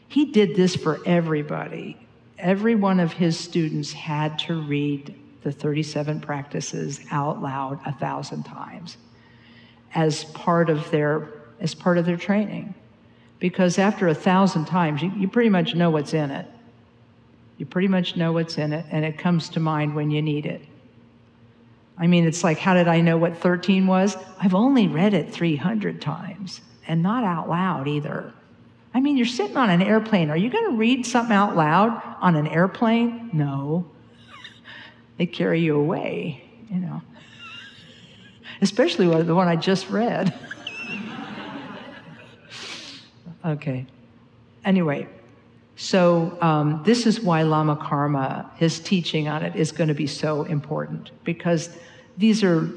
[0.07, 1.97] He did this for everybody.
[2.39, 8.43] Every one of his students had to read the 37 practices out loud a thousand
[8.43, 8.97] times
[9.95, 11.29] as part of their
[11.59, 12.75] as part of their training.
[13.39, 16.45] Because after a thousand times you, you pretty much know what's in it.
[17.57, 20.45] You pretty much know what's in it and it comes to mind when you need
[20.45, 20.61] it.
[21.97, 24.17] I mean it's like how did i know what 13 was?
[24.39, 28.33] I've only read it 300 times and not out loud either.
[28.93, 30.29] I mean you're sitting on an airplane.
[30.29, 33.29] Are you going to read something out loud on an airplane?
[33.33, 33.85] No.
[35.17, 37.01] They carry you away you know
[38.61, 40.33] especially the one I just read.
[43.45, 43.85] okay.
[44.63, 45.07] anyway,
[45.75, 50.07] so um, this is why Lama Karma, his teaching on it, is going to be
[50.07, 51.69] so important because
[52.17, 52.69] these are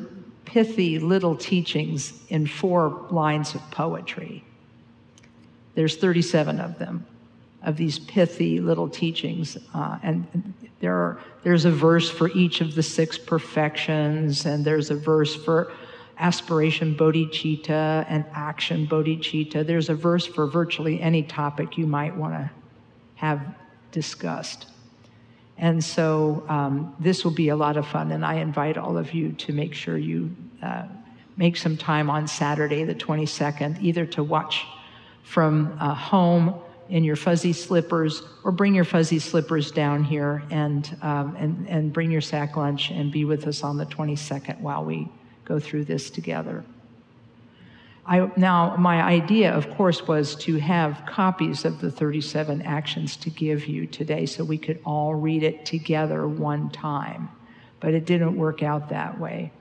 [0.44, 4.42] pithy little teachings in four lines of poetry.
[5.74, 7.06] There's 37 of them,
[7.62, 10.26] of these pithy little teachings, uh, and
[10.80, 15.34] there are, there's a verse for each of the six perfections, and there's a verse
[15.34, 15.72] for
[16.18, 19.66] aspiration bodhicitta and action bodhicitta.
[19.66, 22.50] There's a verse for virtually any topic you might want to
[23.16, 23.40] have
[23.92, 24.66] discussed.
[25.56, 29.12] And so um, this will be a lot of fun, and I invite all of
[29.12, 30.84] you to make sure you uh,
[31.36, 34.64] make some time on Saturday, the 22nd, either to watch
[35.24, 36.54] from uh, home
[36.88, 41.92] in your fuzzy slippers or bring your fuzzy slippers down here and, um, and, and
[41.92, 45.08] bring your sack lunch and be with us on the 22nd while we
[45.44, 46.64] go through this together.
[48.06, 53.28] I, now, my idea, of course, was to have copies of the 37 actions to
[53.28, 57.28] give you today so we could all read it together one time,
[57.80, 59.52] but it didn't work out that way.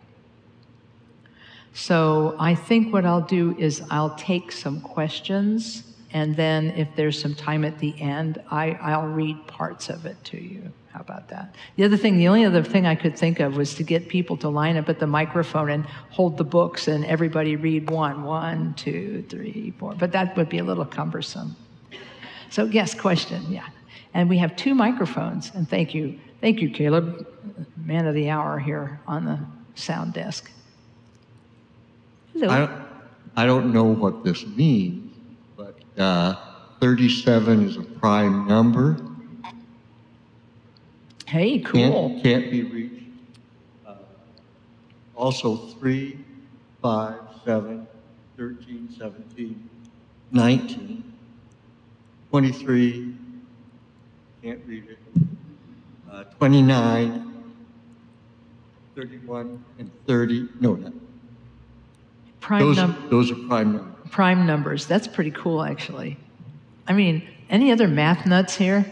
[1.74, 5.84] So I think what I'll do is I'll take some questions,
[6.14, 10.22] and then if there's some time at the end, I, I'll read parts of it
[10.26, 10.72] to you.
[10.92, 11.54] How about that?
[11.76, 14.36] The other thing, the only other thing I could think of was to get people
[14.38, 18.74] to line up at the microphone and hold the books and everybody read one, one,
[18.74, 19.94] two, three, four.
[19.94, 21.56] But that would be a little cumbersome.
[22.50, 23.68] So, yes, question, yeah.
[24.14, 26.20] And we have two microphones, and thank you.
[26.42, 27.28] Thank you, Caleb,
[27.76, 29.40] man of the hour here on the
[29.76, 30.50] sound desk.
[32.34, 32.50] Hello.
[32.50, 32.88] I don't,
[33.36, 35.07] I don't know what this means,
[35.98, 38.98] 37 is a prime number.
[41.26, 42.10] Hey, cool.
[42.12, 43.04] Can't, can't be reached.
[43.86, 43.96] Uh,
[45.16, 46.18] also, 3,
[46.82, 47.88] 5, 7,
[48.38, 49.70] 13, 17,
[50.32, 51.14] 19,
[52.30, 53.16] 23,
[54.44, 55.00] can't read it,
[56.12, 57.34] uh, 29,
[58.96, 60.50] 31, and 30.
[60.62, 60.94] No, not.
[62.40, 63.97] Prime, Those, num- those are prime numbers.
[64.12, 64.86] Prime numbers.
[64.86, 66.18] That's pretty cool, actually.
[66.88, 68.86] I mean, any other math nuts here?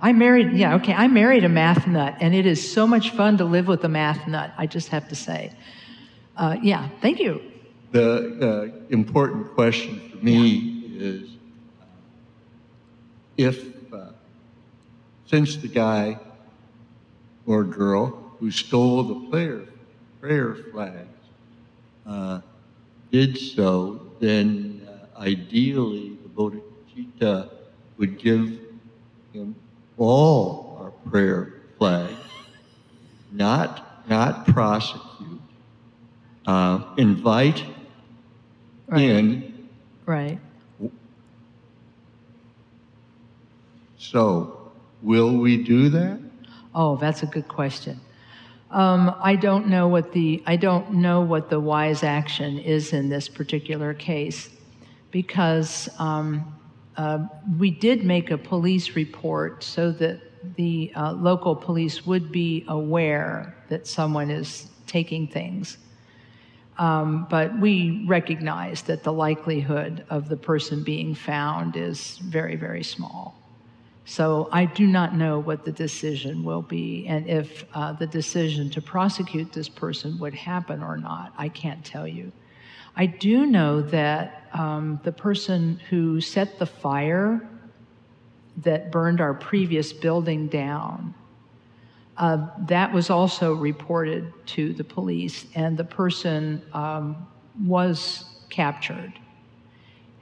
[0.00, 3.36] I married, yeah, okay, I married a math nut, and it is so much fun
[3.38, 5.52] to live with a math nut, I just have to say.
[6.36, 7.42] Uh, yeah, thank you.
[7.90, 11.30] The uh, important question for me is
[11.80, 11.84] uh,
[13.36, 14.10] if, uh,
[15.26, 16.18] since the guy
[17.46, 19.64] or girl who stole the prayer,
[20.20, 21.08] prayer flags
[22.06, 22.40] uh,
[23.10, 27.50] did so, then uh, ideally the bodhicitta
[27.98, 28.58] would give
[29.32, 29.54] him
[29.96, 32.14] all our prayer flags,
[33.32, 35.40] not, not prosecute,
[36.46, 37.64] uh, invite
[38.86, 39.02] Right.
[39.02, 39.68] in.
[40.06, 40.38] Right.
[43.98, 46.18] So, will we do that?
[46.74, 48.00] Oh, that's a good question.
[48.70, 53.08] Um, I don't know what the I don't know what the wise action is in
[53.08, 54.50] this particular case,
[55.10, 56.54] because um,
[56.96, 57.26] uh,
[57.58, 60.20] we did make a police report so that
[60.56, 65.78] the uh, local police would be aware that someone is taking things.
[66.78, 72.84] Um, but we recognize that the likelihood of the person being found is very, very
[72.84, 73.34] small.
[74.08, 78.70] So I do not know what the decision will be, and if uh, the decision
[78.70, 82.32] to prosecute this person would happen or not, I can't tell you.
[82.96, 87.46] I do know that um, the person who set the fire
[88.64, 91.14] that burned our previous building down,
[92.16, 97.26] uh, that was also reported to the police, and the person um,
[97.62, 99.12] was captured.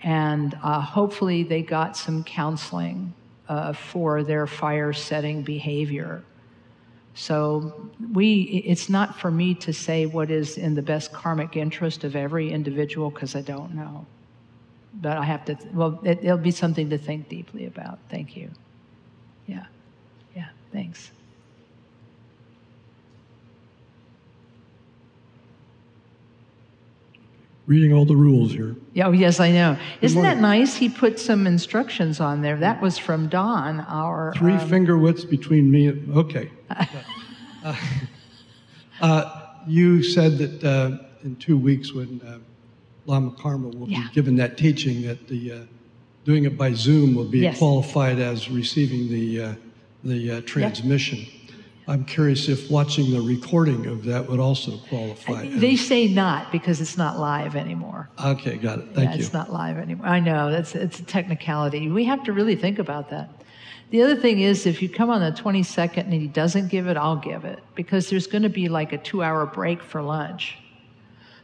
[0.02, 3.14] And uh, hopefully, they got some counseling
[3.48, 6.22] uh, for their fire setting behavior.
[7.14, 12.04] So we, it's not for me to say what is in the best karmic interest
[12.04, 14.06] of every individual because I don't know.
[14.94, 17.98] But I have to, well, it, it'll be something to think deeply about.
[18.10, 18.50] Thank you.
[19.46, 19.64] Yeah.
[20.34, 20.48] Yeah.
[20.72, 21.10] Thanks.
[27.66, 28.76] Reading all the rules here.
[29.02, 29.76] Oh, yes, I know.
[30.00, 30.76] Isn't that nice?
[30.76, 32.56] He put some instructions on there.
[32.56, 34.32] That was from Don, our.
[34.36, 36.50] Three um, finger widths between me and, okay.
[37.64, 37.74] Uh,
[39.00, 42.38] uh, you said that uh, in two weeks when uh,
[43.06, 44.06] Lama Karma will Yeah.
[44.06, 45.58] be given that teaching, that the uh,
[46.24, 47.58] doing it by Zoom will be Yes.
[47.58, 49.54] qualified as receiving the, uh,
[50.04, 51.26] the uh, transmission.
[51.88, 55.46] I'm curious if watching the recording of that would also qualify.
[55.46, 58.08] They say not because it's not live anymore.
[58.24, 58.86] Okay, got it.
[58.92, 59.20] Thank yeah, you.
[59.20, 60.06] It's not live anymore.
[60.06, 61.88] I know that's it's a technicality.
[61.88, 63.30] We have to really think about that.
[63.90, 66.96] The other thing is, if you come on the 22nd and he doesn't give it,
[66.96, 70.58] I'll give it because there's going to be like a two-hour break for lunch.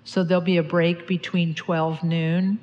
[0.03, 2.59] So there'll be a break between 12 noon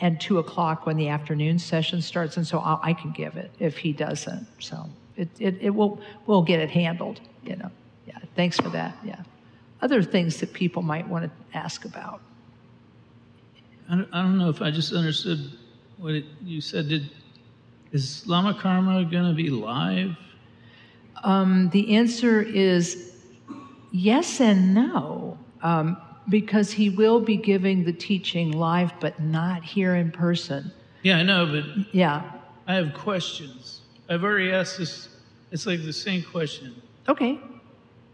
[0.00, 3.52] and 2 o'clock when the afternoon session starts, and so I'll, I can give it
[3.60, 4.48] if he doesn't.
[4.58, 7.20] So it, it, it will we'll get it handled.
[7.44, 7.70] You know.
[8.06, 8.18] Yeah.
[8.36, 8.96] Thanks for that.
[9.04, 9.22] Yeah.
[9.82, 12.20] Other things that people might want to ask about.
[13.88, 15.52] I don't, I don't know if I just understood
[15.98, 16.88] what it, you said.
[16.88, 17.10] Did
[17.92, 20.16] is Lama Karma going to be live?
[21.22, 23.14] Um, the answer is
[23.92, 25.96] yes and no, um,
[26.28, 30.72] because he will be giving the teaching live, but not here in person.
[31.02, 32.22] Yeah, I know, but Yeah.
[32.66, 33.82] I have questions.
[34.08, 35.08] I've already asked this.
[35.50, 36.80] It's like the same question.
[37.08, 37.38] Okay.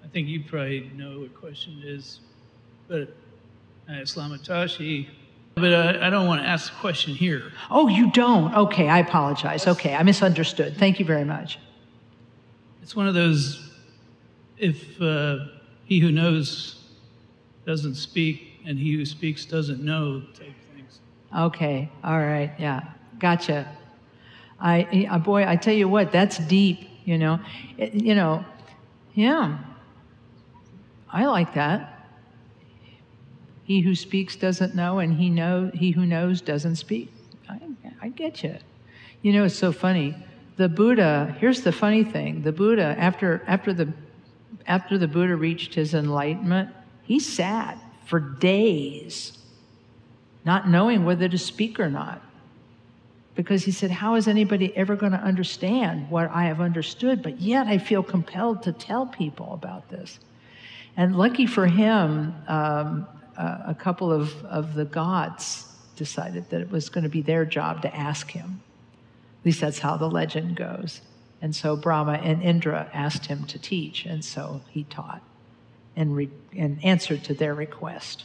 [0.04, 2.20] I think you probably know what question it is,
[2.88, 3.14] but
[3.88, 5.08] I asked Lamatashi,
[5.54, 7.52] but I, I don't want to ask the question here.
[7.70, 8.54] Oh, you don't?
[8.54, 9.66] Okay, I apologize.
[9.66, 10.76] Okay, I misunderstood.
[10.76, 11.58] Thank you very much.
[12.82, 13.70] It's one of those
[14.58, 15.38] if uh,
[15.84, 16.82] he who knows
[17.66, 21.00] doesn't speak and he who speaks doesn't know type things.
[21.36, 22.82] Okay, all right, yeah,
[23.18, 23.76] gotcha.
[24.60, 26.88] I, eh, I boy, I tell you what, that's deep.
[27.04, 27.40] You know,
[27.78, 28.44] It- you know,
[29.14, 29.58] yeah.
[31.12, 32.06] I like that.
[33.64, 37.12] He who speaks doesn't know, and he know he who knows doesn't speak.
[37.48, 37.60] I,
[38.02, 38.56] I get you.
[39.22, 40.14] You know, it's so funny.
[40.56, 41.36] The Buddha.
[41.38, 43.92] Here's the funny thing: the Buddha, after after the
[44.66, 46.70] after the Buddha reached his enlightenment,
[47.02, 49.38] he sat for days,
[50.44, 52.22] not knowing whether to speak or not
[53.42, 57.22] because he said, How is anybody ever going to understand what I have understood?
[57.22, 60.20] But yet I feel compelled to tell people about this.
[60.94, 63.06] And lucky for him, um,
[63.38, 65.66] uh, a couple of, of the gods
[65.96, 68.60] decided that it was going to be their job to ask him.
[69.40, 71.00] At least that's how the legend goes.
[71.40, 75.22] And so Brahma and Indra asked him to teach, and so he taught
[75.96, 78.24] and, re- and answered to their request.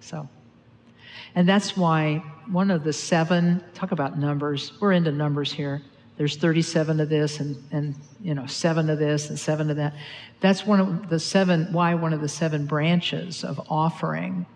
[0.00, 0.28] So.
[1.34, 2.18] And that's why
[2.50, 5.82] one of the seven, talk about numbers, we're into numbers here.
[6.16, 9.94] There's 37 of this and, and you know, seven of this and seven of that.
[10.40, 14.46] That's one of the seven, why one of the seven branches of offering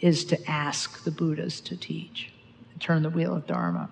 [0.00, 2.32] is to ask the Buddhas to teach,
[2.78, 3.90] turn the wheel of Dharma,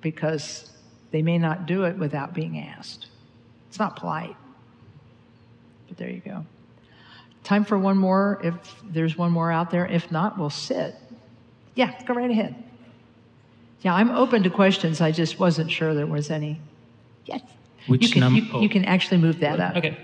[0.00, 0.70] because
[1.10, 3.06] they may not do it without being asked.
[3.68, 4.36] It's not polite.
[5.88, 6.44] But there you go.
[7.44, 8.54] Time for one more, if
[8.84, 9.86] there's one more out there.
[9.86, 10.96] If not, we'll sit.
[11.76, 12.56] Yeah, go right ahead.
[13.82, 15.00] Yeah, I'm open to questions.
[15.00, 16.60] I just wasn't sure there was any.
[17.26, 17.42] Yes.
[17.86, 18.60] Which you can, num- you, oh.
[18.60, 19.76] you can actually move that up.
[19.76, 19.96] Okay.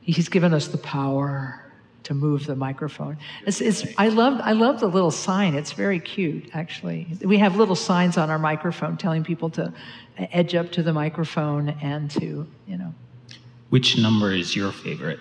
[0.00, 1.64] He's given us the power
[2.02, 3.18] to move the microphone.
[3.46, 5.54] It's, it's, I, love, I love the little sign.
[5.54, 7.06] It's very cute, actually.
[7.22, 9.72] We have little signs on our microphone telling people to
[10.18, 12.94] edge up to the microphone and to, you know.
[13.68, 15.20] Which number is your favorite?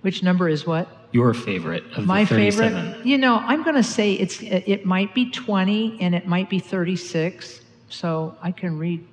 [0.00, 0.88] Which number is what?
[1.14, 2.92] Your favorite of My the 37?
[2.92, 6.50] favorite, you know, I'm going to say it's it might be 20 and it might
[6.50, 7.60] be 36.
[7.88, 9.06] So I can read,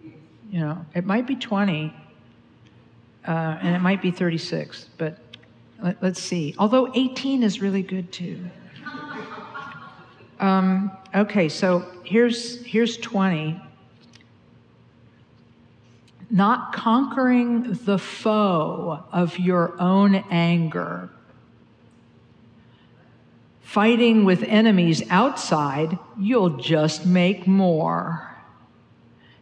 [0.50, 1.94] you know, it might be 20
[3.28, 3.32] uh,
[3.62, 4.90] and it might be 36.
[4.98, 5.20] But
[5.80, 6.56] let, us see.
[6.58, 8.40] Although 18 is really good too.
[10.40, 13.62] Um, okay, so here's here's 20.
[16.32, 21.12] Not conquering the foe of your own anger
[23.72, 28.36] fighting with enemies outside, you'll just make more.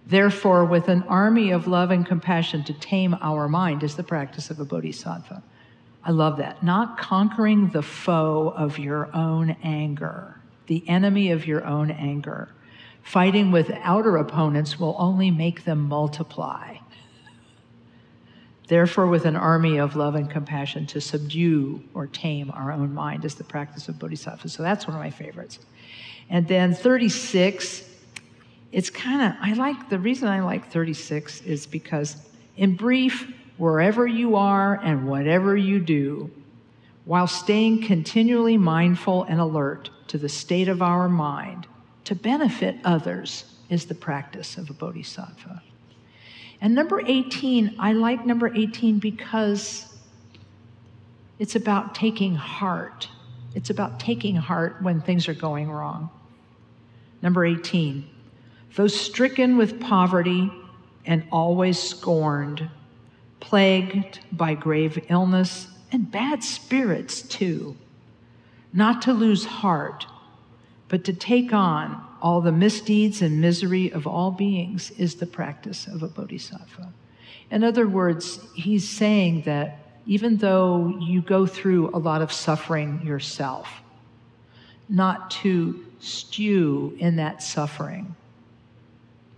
[0.05, 4.51] Therefore, with an army of love and compassion to tame our mind is the practice
[4.51, 5.41] of a bodhisattva.
[6.03, 6.61] I love that.
[6.61, 12.53] Not conquering the foe of your own anger, the enemy of your own anger.
[13.01, 16.75] Fighting with outer opponents will only make them multiply.
[18.69, 23.25] Therefore, with an army of love and compassion to subdue or tame our own mind
[23.25, 24.47] is the practice of bodhisattva.
[24.47, 25.57] So that's one of my favorites.
[26.29, 27.83] And then 36,
[28.71, 32.17] it's kind of, I like, the reason I like 36 is because,
[32.57, 36.29] in brief, wherever you are and whatever you do,
[37.05, 41.65] while staying continually mindful and alert to the state of our mind
[42.03, 45.63] to benefit others is the practice of a bodhisattva.
[46.61, 49.85] And number 18, I like number 18 because
[51.37, 53.07] it's about taking heart.
[53.55, 56.09] It's about taking heart when things are going wrong.
[57.21, 58.07] Number 18,
[58.75, 60.51] those stricken with poverty
[61.05, 62.69] and always scorned,
[63.39, 67.75] plagued by grave illness and bad spirits too,
[68.73, 70.05] not to lose heart,
[70.87, 75.87] but to take on all the misdeeds and misery of all beings is the practice
[75.87, 76.91] of a bodhisattva.
[77.51, 83.01] In other words, he's saying that even though you go through a lot of suffering
[83.03, 83.67] yourself,
[84.87, 88.15] not to stew in that suffering,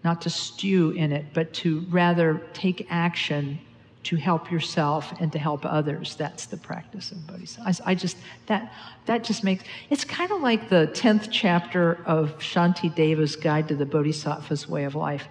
[0.03, 3.59] not to stew in it, but to rather take action
[4.03, 6.15] to help yourself and to help others.
[6.15, 7.83] That's the practice of bodhisattva.
[7.85, 8.73] I, I just that
[9.05, 13.75] that just makes it's kind of like the tenth chapter of Shanti Deva's Guide to
[13.75, 15.27] the Bodhisattva's Way of Life.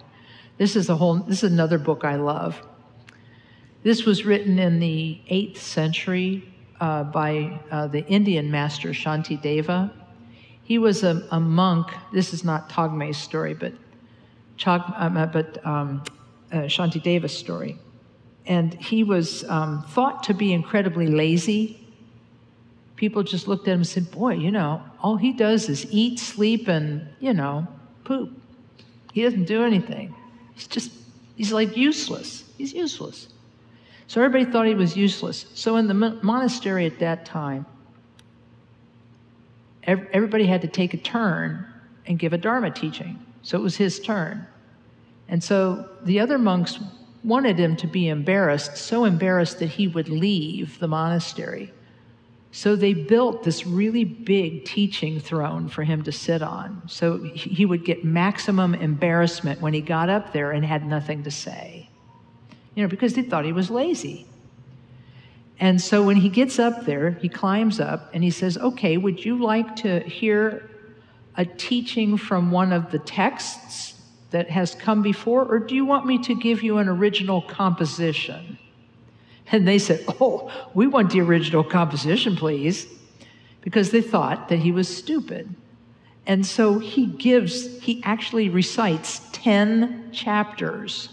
[0.57, 1.15] This is a whole.
[1.15, 2.61] This is another book I love.
[3.83, 6.47] This was written in the eighth century
[6.79, 9.91] uh, by uh, the Indian master Shanti Deva.
[10.63, 11.87] He was a, a monk.
[12.13, 13.73] This is not Togme's story, but
[14.57, 16.03] Chog, um, uh, but um,
[16.51, 17.77] uh, Shanti Deva's story
[18.45, 21.77] and he was um, thought to be incredibly lazy.
[22.95, 26.19] People just looked at him and said, Boy, you know, all he does is eat,
[26.19, 27.67] sleep, and, you know,
[28.03, 28.31] poop.
[29.13, 30.15] He doesn't do anything.
[30.53, 30.91] He's just,
[31.35, 32.43] he's like useless.
[32.57, 33.27] He's useless.
[34.07, 35.45] So everybody thought he was useless.
[35.53, 37.65] So in the monastery at that time,
[39.83, 41.65] everybody had to take a turn
[42.05, 43.23] and give a Dharma teaching.
[43.41, 44.45] So it was his turn.
[45.27, 46.79] And so the other monks
[47.23, 51.71] wanted him to be embarrassed, so embarrassed that he would leave the monastery.
[52.51, 56.81] So they built this really big teaching throne for him to sit on.
[56.87, 61.31] So he would get maximum embarrassment when he got up there and had nothing to
[61.31, 61.89] say.
[62.75, 64.25] You know, because they thought he was lazy.
[65.59, 69.23] And so when he gets up there, he climbs up and he says, Okay, would
[69.23, 70.69] you like to hear
[71.37, 74.00] a teaching from one of the texts
[74.31, 78.57] that has come before, or do you want me to give you an original composition?
[79.51, 82.87] And they said, Oh, we want the original composition, please,
[83.61, 85.53] because they thought that he was stupid.
[86.25, 91.09] And so he gives, he actually recites 10 chapters,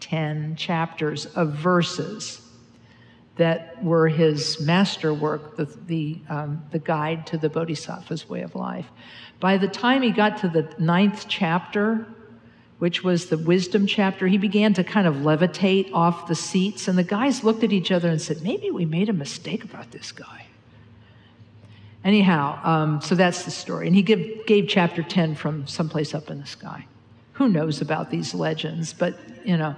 [0.00, 2.41] 10 chapters of verses
[3.36, 8.86] that were his masterwork, the, the, um, the guide to the Bodhisattva's way of life.
[9.40, 12.06] By the time he got to the ninth chapter,
[12.78, 16.88] which was the wisdom chapter, he began to kind of levitate off the seats.
[16.88, 19.92] And the guys looked at each other and said, Maybe we made a mistake about
[19.92, 20.46] this guy.
[22.04, 23.86] Anyhow, um, so that's the story.
[23.86, 26.86] And he give, gave chapter 10 from someplace up in the sky.
[27.34, 28.92] Who knows about these legends?
[28.92, 29.76] But, you know,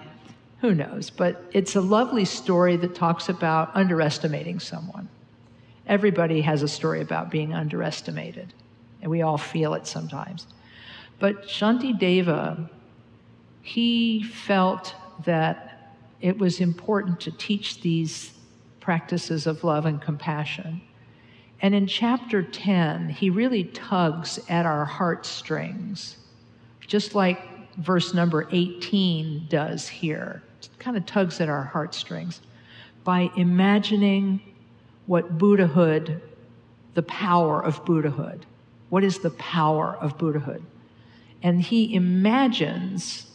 [0.64, 1.10] who knows?
[1.10, 5.10] But it's a lovely story that talks about underestimating someone.
[5.86, 8.54] Everybody has a story about being underestimated
[9.02, 10.46] and we all feel it sometimes.
[11.18, 12.70] But Shanti Deva,
[13.60, 14.94] he felt
[15.26, 15.92] that
[16.22, 18.32] it was important to teach these
[18.80, 20.80] practices of love and compassion.
[21.60, 26.16] And in chapter 10, he really tugs at our heartstrings,
[26.86, 27.42] just like
[27.76, 30.42] verse number 18 does here.
[30.78, 32.40] Kind of tugs at our heartstrings
[33.04, 34.40] by imagining
[35.06, 36.22] what Buddhahood,
[36.94, 38.46] the power of Buddhahood,
[38.88, 40.64] what is the power of Buddhahood?
[41.42, 43.26] And he imagines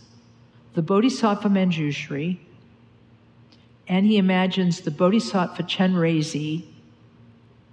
[0.74, 2.40] the Bodhisattva Manjushri,
[3.88, 6.66] and he imagines the Bodhisattva Chenrezi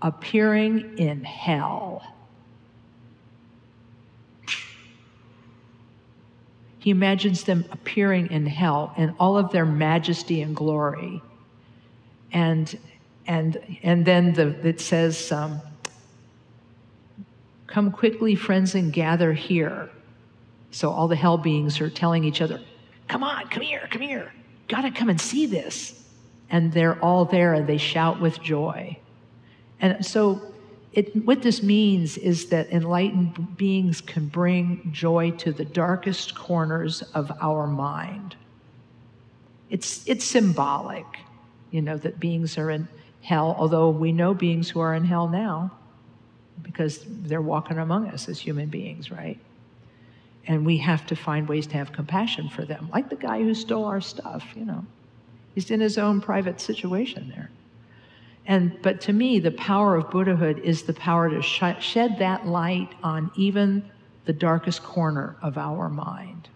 [0.02, 2.15] appearing in hell.
[6.86, 11.20] He imagines them appearing in hell in all of their majesty and glory.
[12.30, 12.78] And,
[13.26, 15.60] and, and then the, it says, um,
[17.66, 19.90] Come quickly, friends, and gather here.
[20.70, 22.60] So all the hell beings are telling each other,
[23.08, 24.32] Come on, come here, come here.
[24.68, 26.04] Gotta come and see this.
[26.50, 28.96] And they're all there and they shout with joy.
[29.80, 30.40] And so
[30.96, 37.02] it, what this means is that enlightened beings can bring joy to the darkest corners
[37.02, 38.34] of our mind.
[39.68, 41.04] It's, it's symbolic,
[41.70, 42.88] you know, that beings are in
[43.20, 45.70] hell, although we know beings who are in hell now
[46.62, 49.38] because they're walking among us as human beings, right?
[50.46, 53.52] And we have to find ways to have compassion for them, like the guy who
[53.52, 54.86] stole our stuff, you know.
[55.54, 57.50] He's in his own private situation there.
[58.46, 62.46] And but to me, the power of Buddhahood is the power to sh- shed that
[62.46, 63.90] light on even
[64.24, 66.48] the darkest corner of our mind.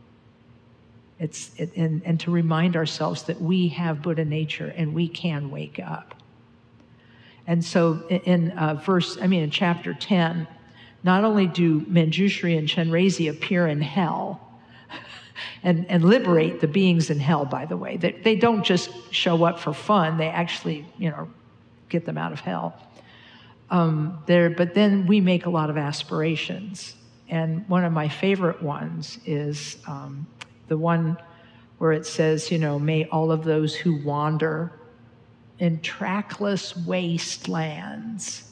[1.18, 5.50] It's it, and, and to remind ourselves that we have Buddha nature and we can
[5.50, 6.14] wake up.
[7.46, 10.46] And so in uh, verse, I mean, in chapter 10,
[11.02, 14.40] not only do Manjushri and Chenrezi appear in hell,
[15.62, 17.96] and, and liberate the beings in hell, by the way.
[17.96, 21.28] They, they don't just show up for fun, they actually, you know,
[21.90, 22.74] get them out of hell.
[23.68, 26.94] Um, there, but then we make a lot of aspirations.
[27.28, 30.26] And one of my favorite ones is um,
[30.68, 31.16] the one
[31.78, 34.72] where it says, you know, may all of those who wander
[35.58, 38.50] in trackless wastelands.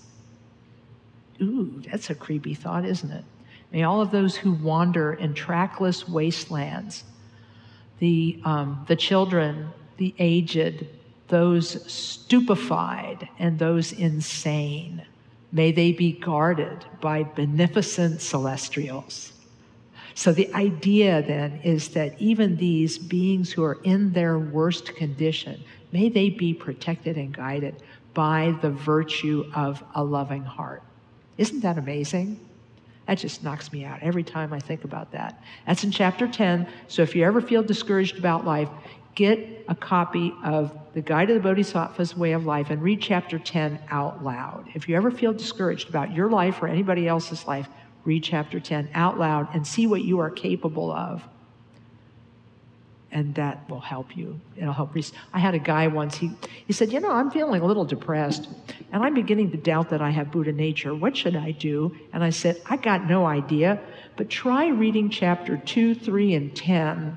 [1.40, 3.24] Ooh, that's a creepy thought, isn't it?
[3.72, 7.04] May all of those who wander in trackless wastelands,
[7.98, 10.86] the, um, the children, the aged,
[11.28, 15.02] those stupefied, and those insane,
[15.52, 19.32] may they be guarded by beneficent celestials.
[20.14, 25.62] So, the idea then is that even these beings who are in their worst condition,
[25.92, 27.82] may they be protected and guided
[28.14, 30.82] by the virtue of a loving heart.
[31.36, 32.40] Isn't that amazing?
[33.06, 35.42] That just knocks me out every time I think about that.
[35.66, 36.66] That's in chapter 10.
[36.88, 38.68] So if you ever feel discouraged about life,
[39.14, 43.38] get a copy of The Guide to the Bodhisattva's Way of Life and read chapter
[43.38, 44.68] 10 out loud.
[44.74, 47.68] If you ever feel discouraged about your life or anybody else's life,
[48.04, 51.22] read chapter 10 out loud and see what you are capable of
[53.12, 54.40] and that will help you.
[54.56, 54.96] It'll help.
[55.32, 56.16] I had a guy once.
[56.16, 56.32] He
[56.66, 58.48] he said, "You know, I'm feeling a little depressed,
[58.92, 60.94] and I'm beginning to doubt that I have Buddha nature.
[60.94, 63.80] What should I do?" And I said, "I got no idea,
[64.16, 67.16] but try reading chapter two, three, and ten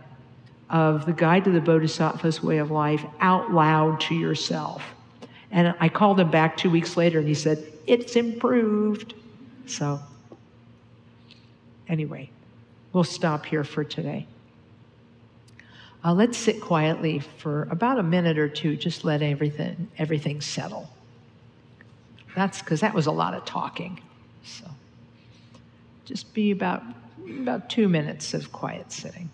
[0.71, 4.83] of the Guide to the Bodhisattva's Way of Life out loud to yourself."
[5.51, 9.13] And I called him back two weeks later, and he said, "It's improved."
[9.67, 9.99] So,
[11.87, 12.29] anyway,
[12.93, 14.25] we'll stop here for today.
[16.03, 20.89] Uh, let's sit quietly for about a minute or two, just let everything, everything settle.
[22.35, 23.99] That's because that was a lot of talking.
[24.43, 24.65] So
[26.05, 26.81] just be about,
[27.41, 29.29] about two minutes of quiet sitting.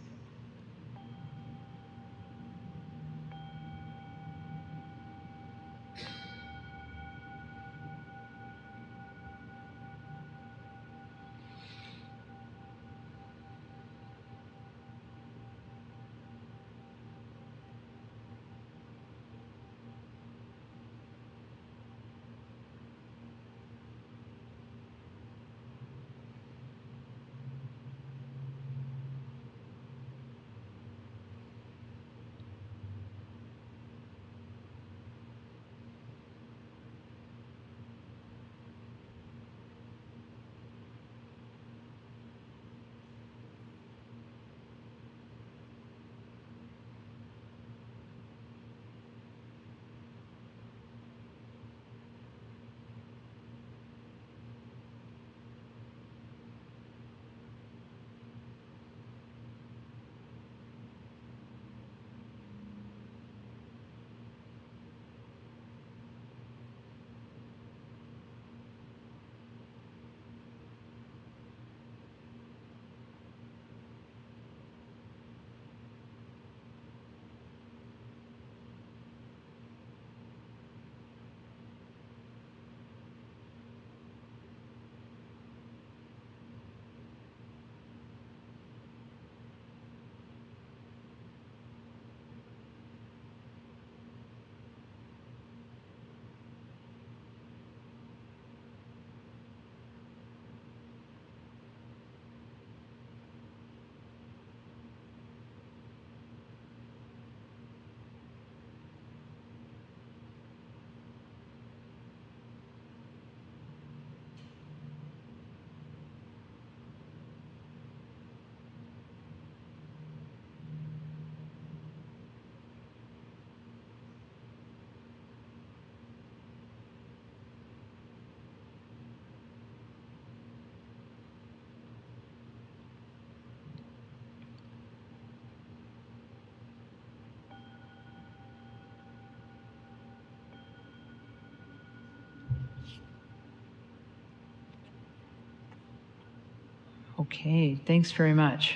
[147.19, 148.75] Okay, thanks very much.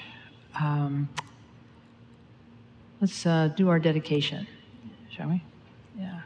[0.59, 1.07] Um,
[2.99, 4.47] let's uh, do our dedication,
[5.11, 5.43] shall we?
[5.99, 6.21] Yeah.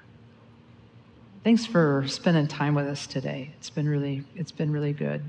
[1.44, 3.52] Thanks for spending time with us today.
[3.58, 5.24] It's been really, it's been really good,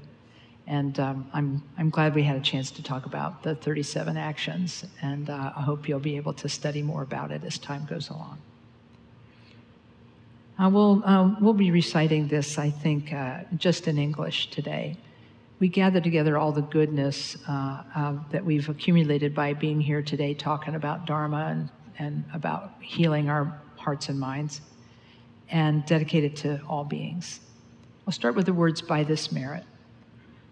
[0.68, 4.84] and um, I'm I'm glad we had a chance to talk about the 37 actions,
[5.02, 8.10] and uh, I hope you'll be able to study more about it as time goes
[8.10, 8.38] along.
[10.58, 14.96] Uh, we'll, uh, we'll be reciting this, I think, uh, just in English today.
[15.58, 20.34] We gather together all the goodness uh, uh, that we've accumulated by being here today
[20.34, 24.60] talking about Dharma and, and about healing our hearts and minds
[25.50, 27.40] and dedicate it to all beings.
[28.06, 29.64] I'll start with the words by this merit.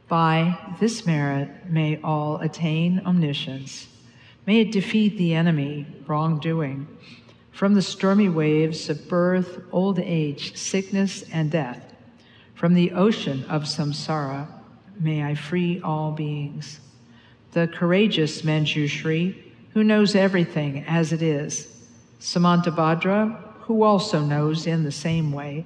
[0.08, 3.88] By this merit may all attain omniscience.
[4.46, 6.86] May it defeat the enemy, wrongdoing.
[7.52, 11.92] From the stormy waves of birth, old age, sickness, and death,
[12.54, 14.48] from the ocean of samsara,
[15.00, 16.80] may I free all beings.
[17.52, 21.68] The courageous Manjushri, who knows everything as it is,
[22.20, 25.64] Samantabhadra, who also knows in the same way,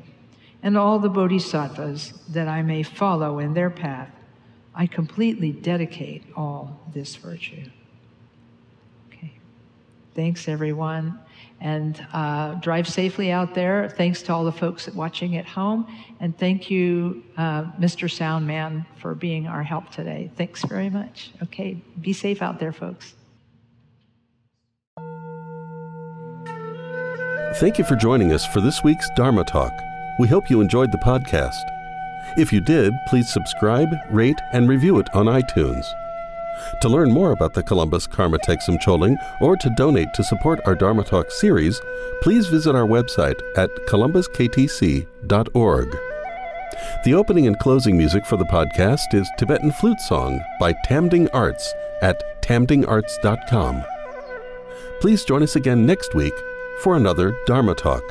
[0.62, 4.10] and all the bodhisattvas that I may follow in their path,
[4.74, 7.64] I completely dedicate all this virtue.
[9.08, 9.32] Okay.
[10.14, 11.18] Thanks, everyone
[11.60, 13.88] and uh, drive safely out there.
[13.88, 15.86] Thanks to all the folks watching at home.
[16.20, 18.08] And thank you, uh, Mr.
[18.08, 20.30] Soundman, for being our help today.
[20.36, 21.32] Thanks very much.
[21.42, 23.14] Okay, be safe out there, folks.
[27.56, 29.72] Thank you for joining us for this week's Dharma Talk.
[30.20, 31.64] We hope you enjoyed the podcast.
[32.36, 35.84] If you did, please subscribe, rate, and review it on iTunes.
[36.82, 40.74] To learn more about the Columbus Karma Thegsum Choling or to donate to support our
[40.74, 41.80] Dharma Talk series,
[42.22, 45.98] please visit our website at columbusktc.org.
[47.04, 51.72] The opening and closing music for the podcast is Tibetan Flute Song by Tamding Arts
[52.02, 53.84] at tamdingarts.com.
[55.00, 56.34] Please join us again next week
[56.80, 58.02] for another Dharma Talk.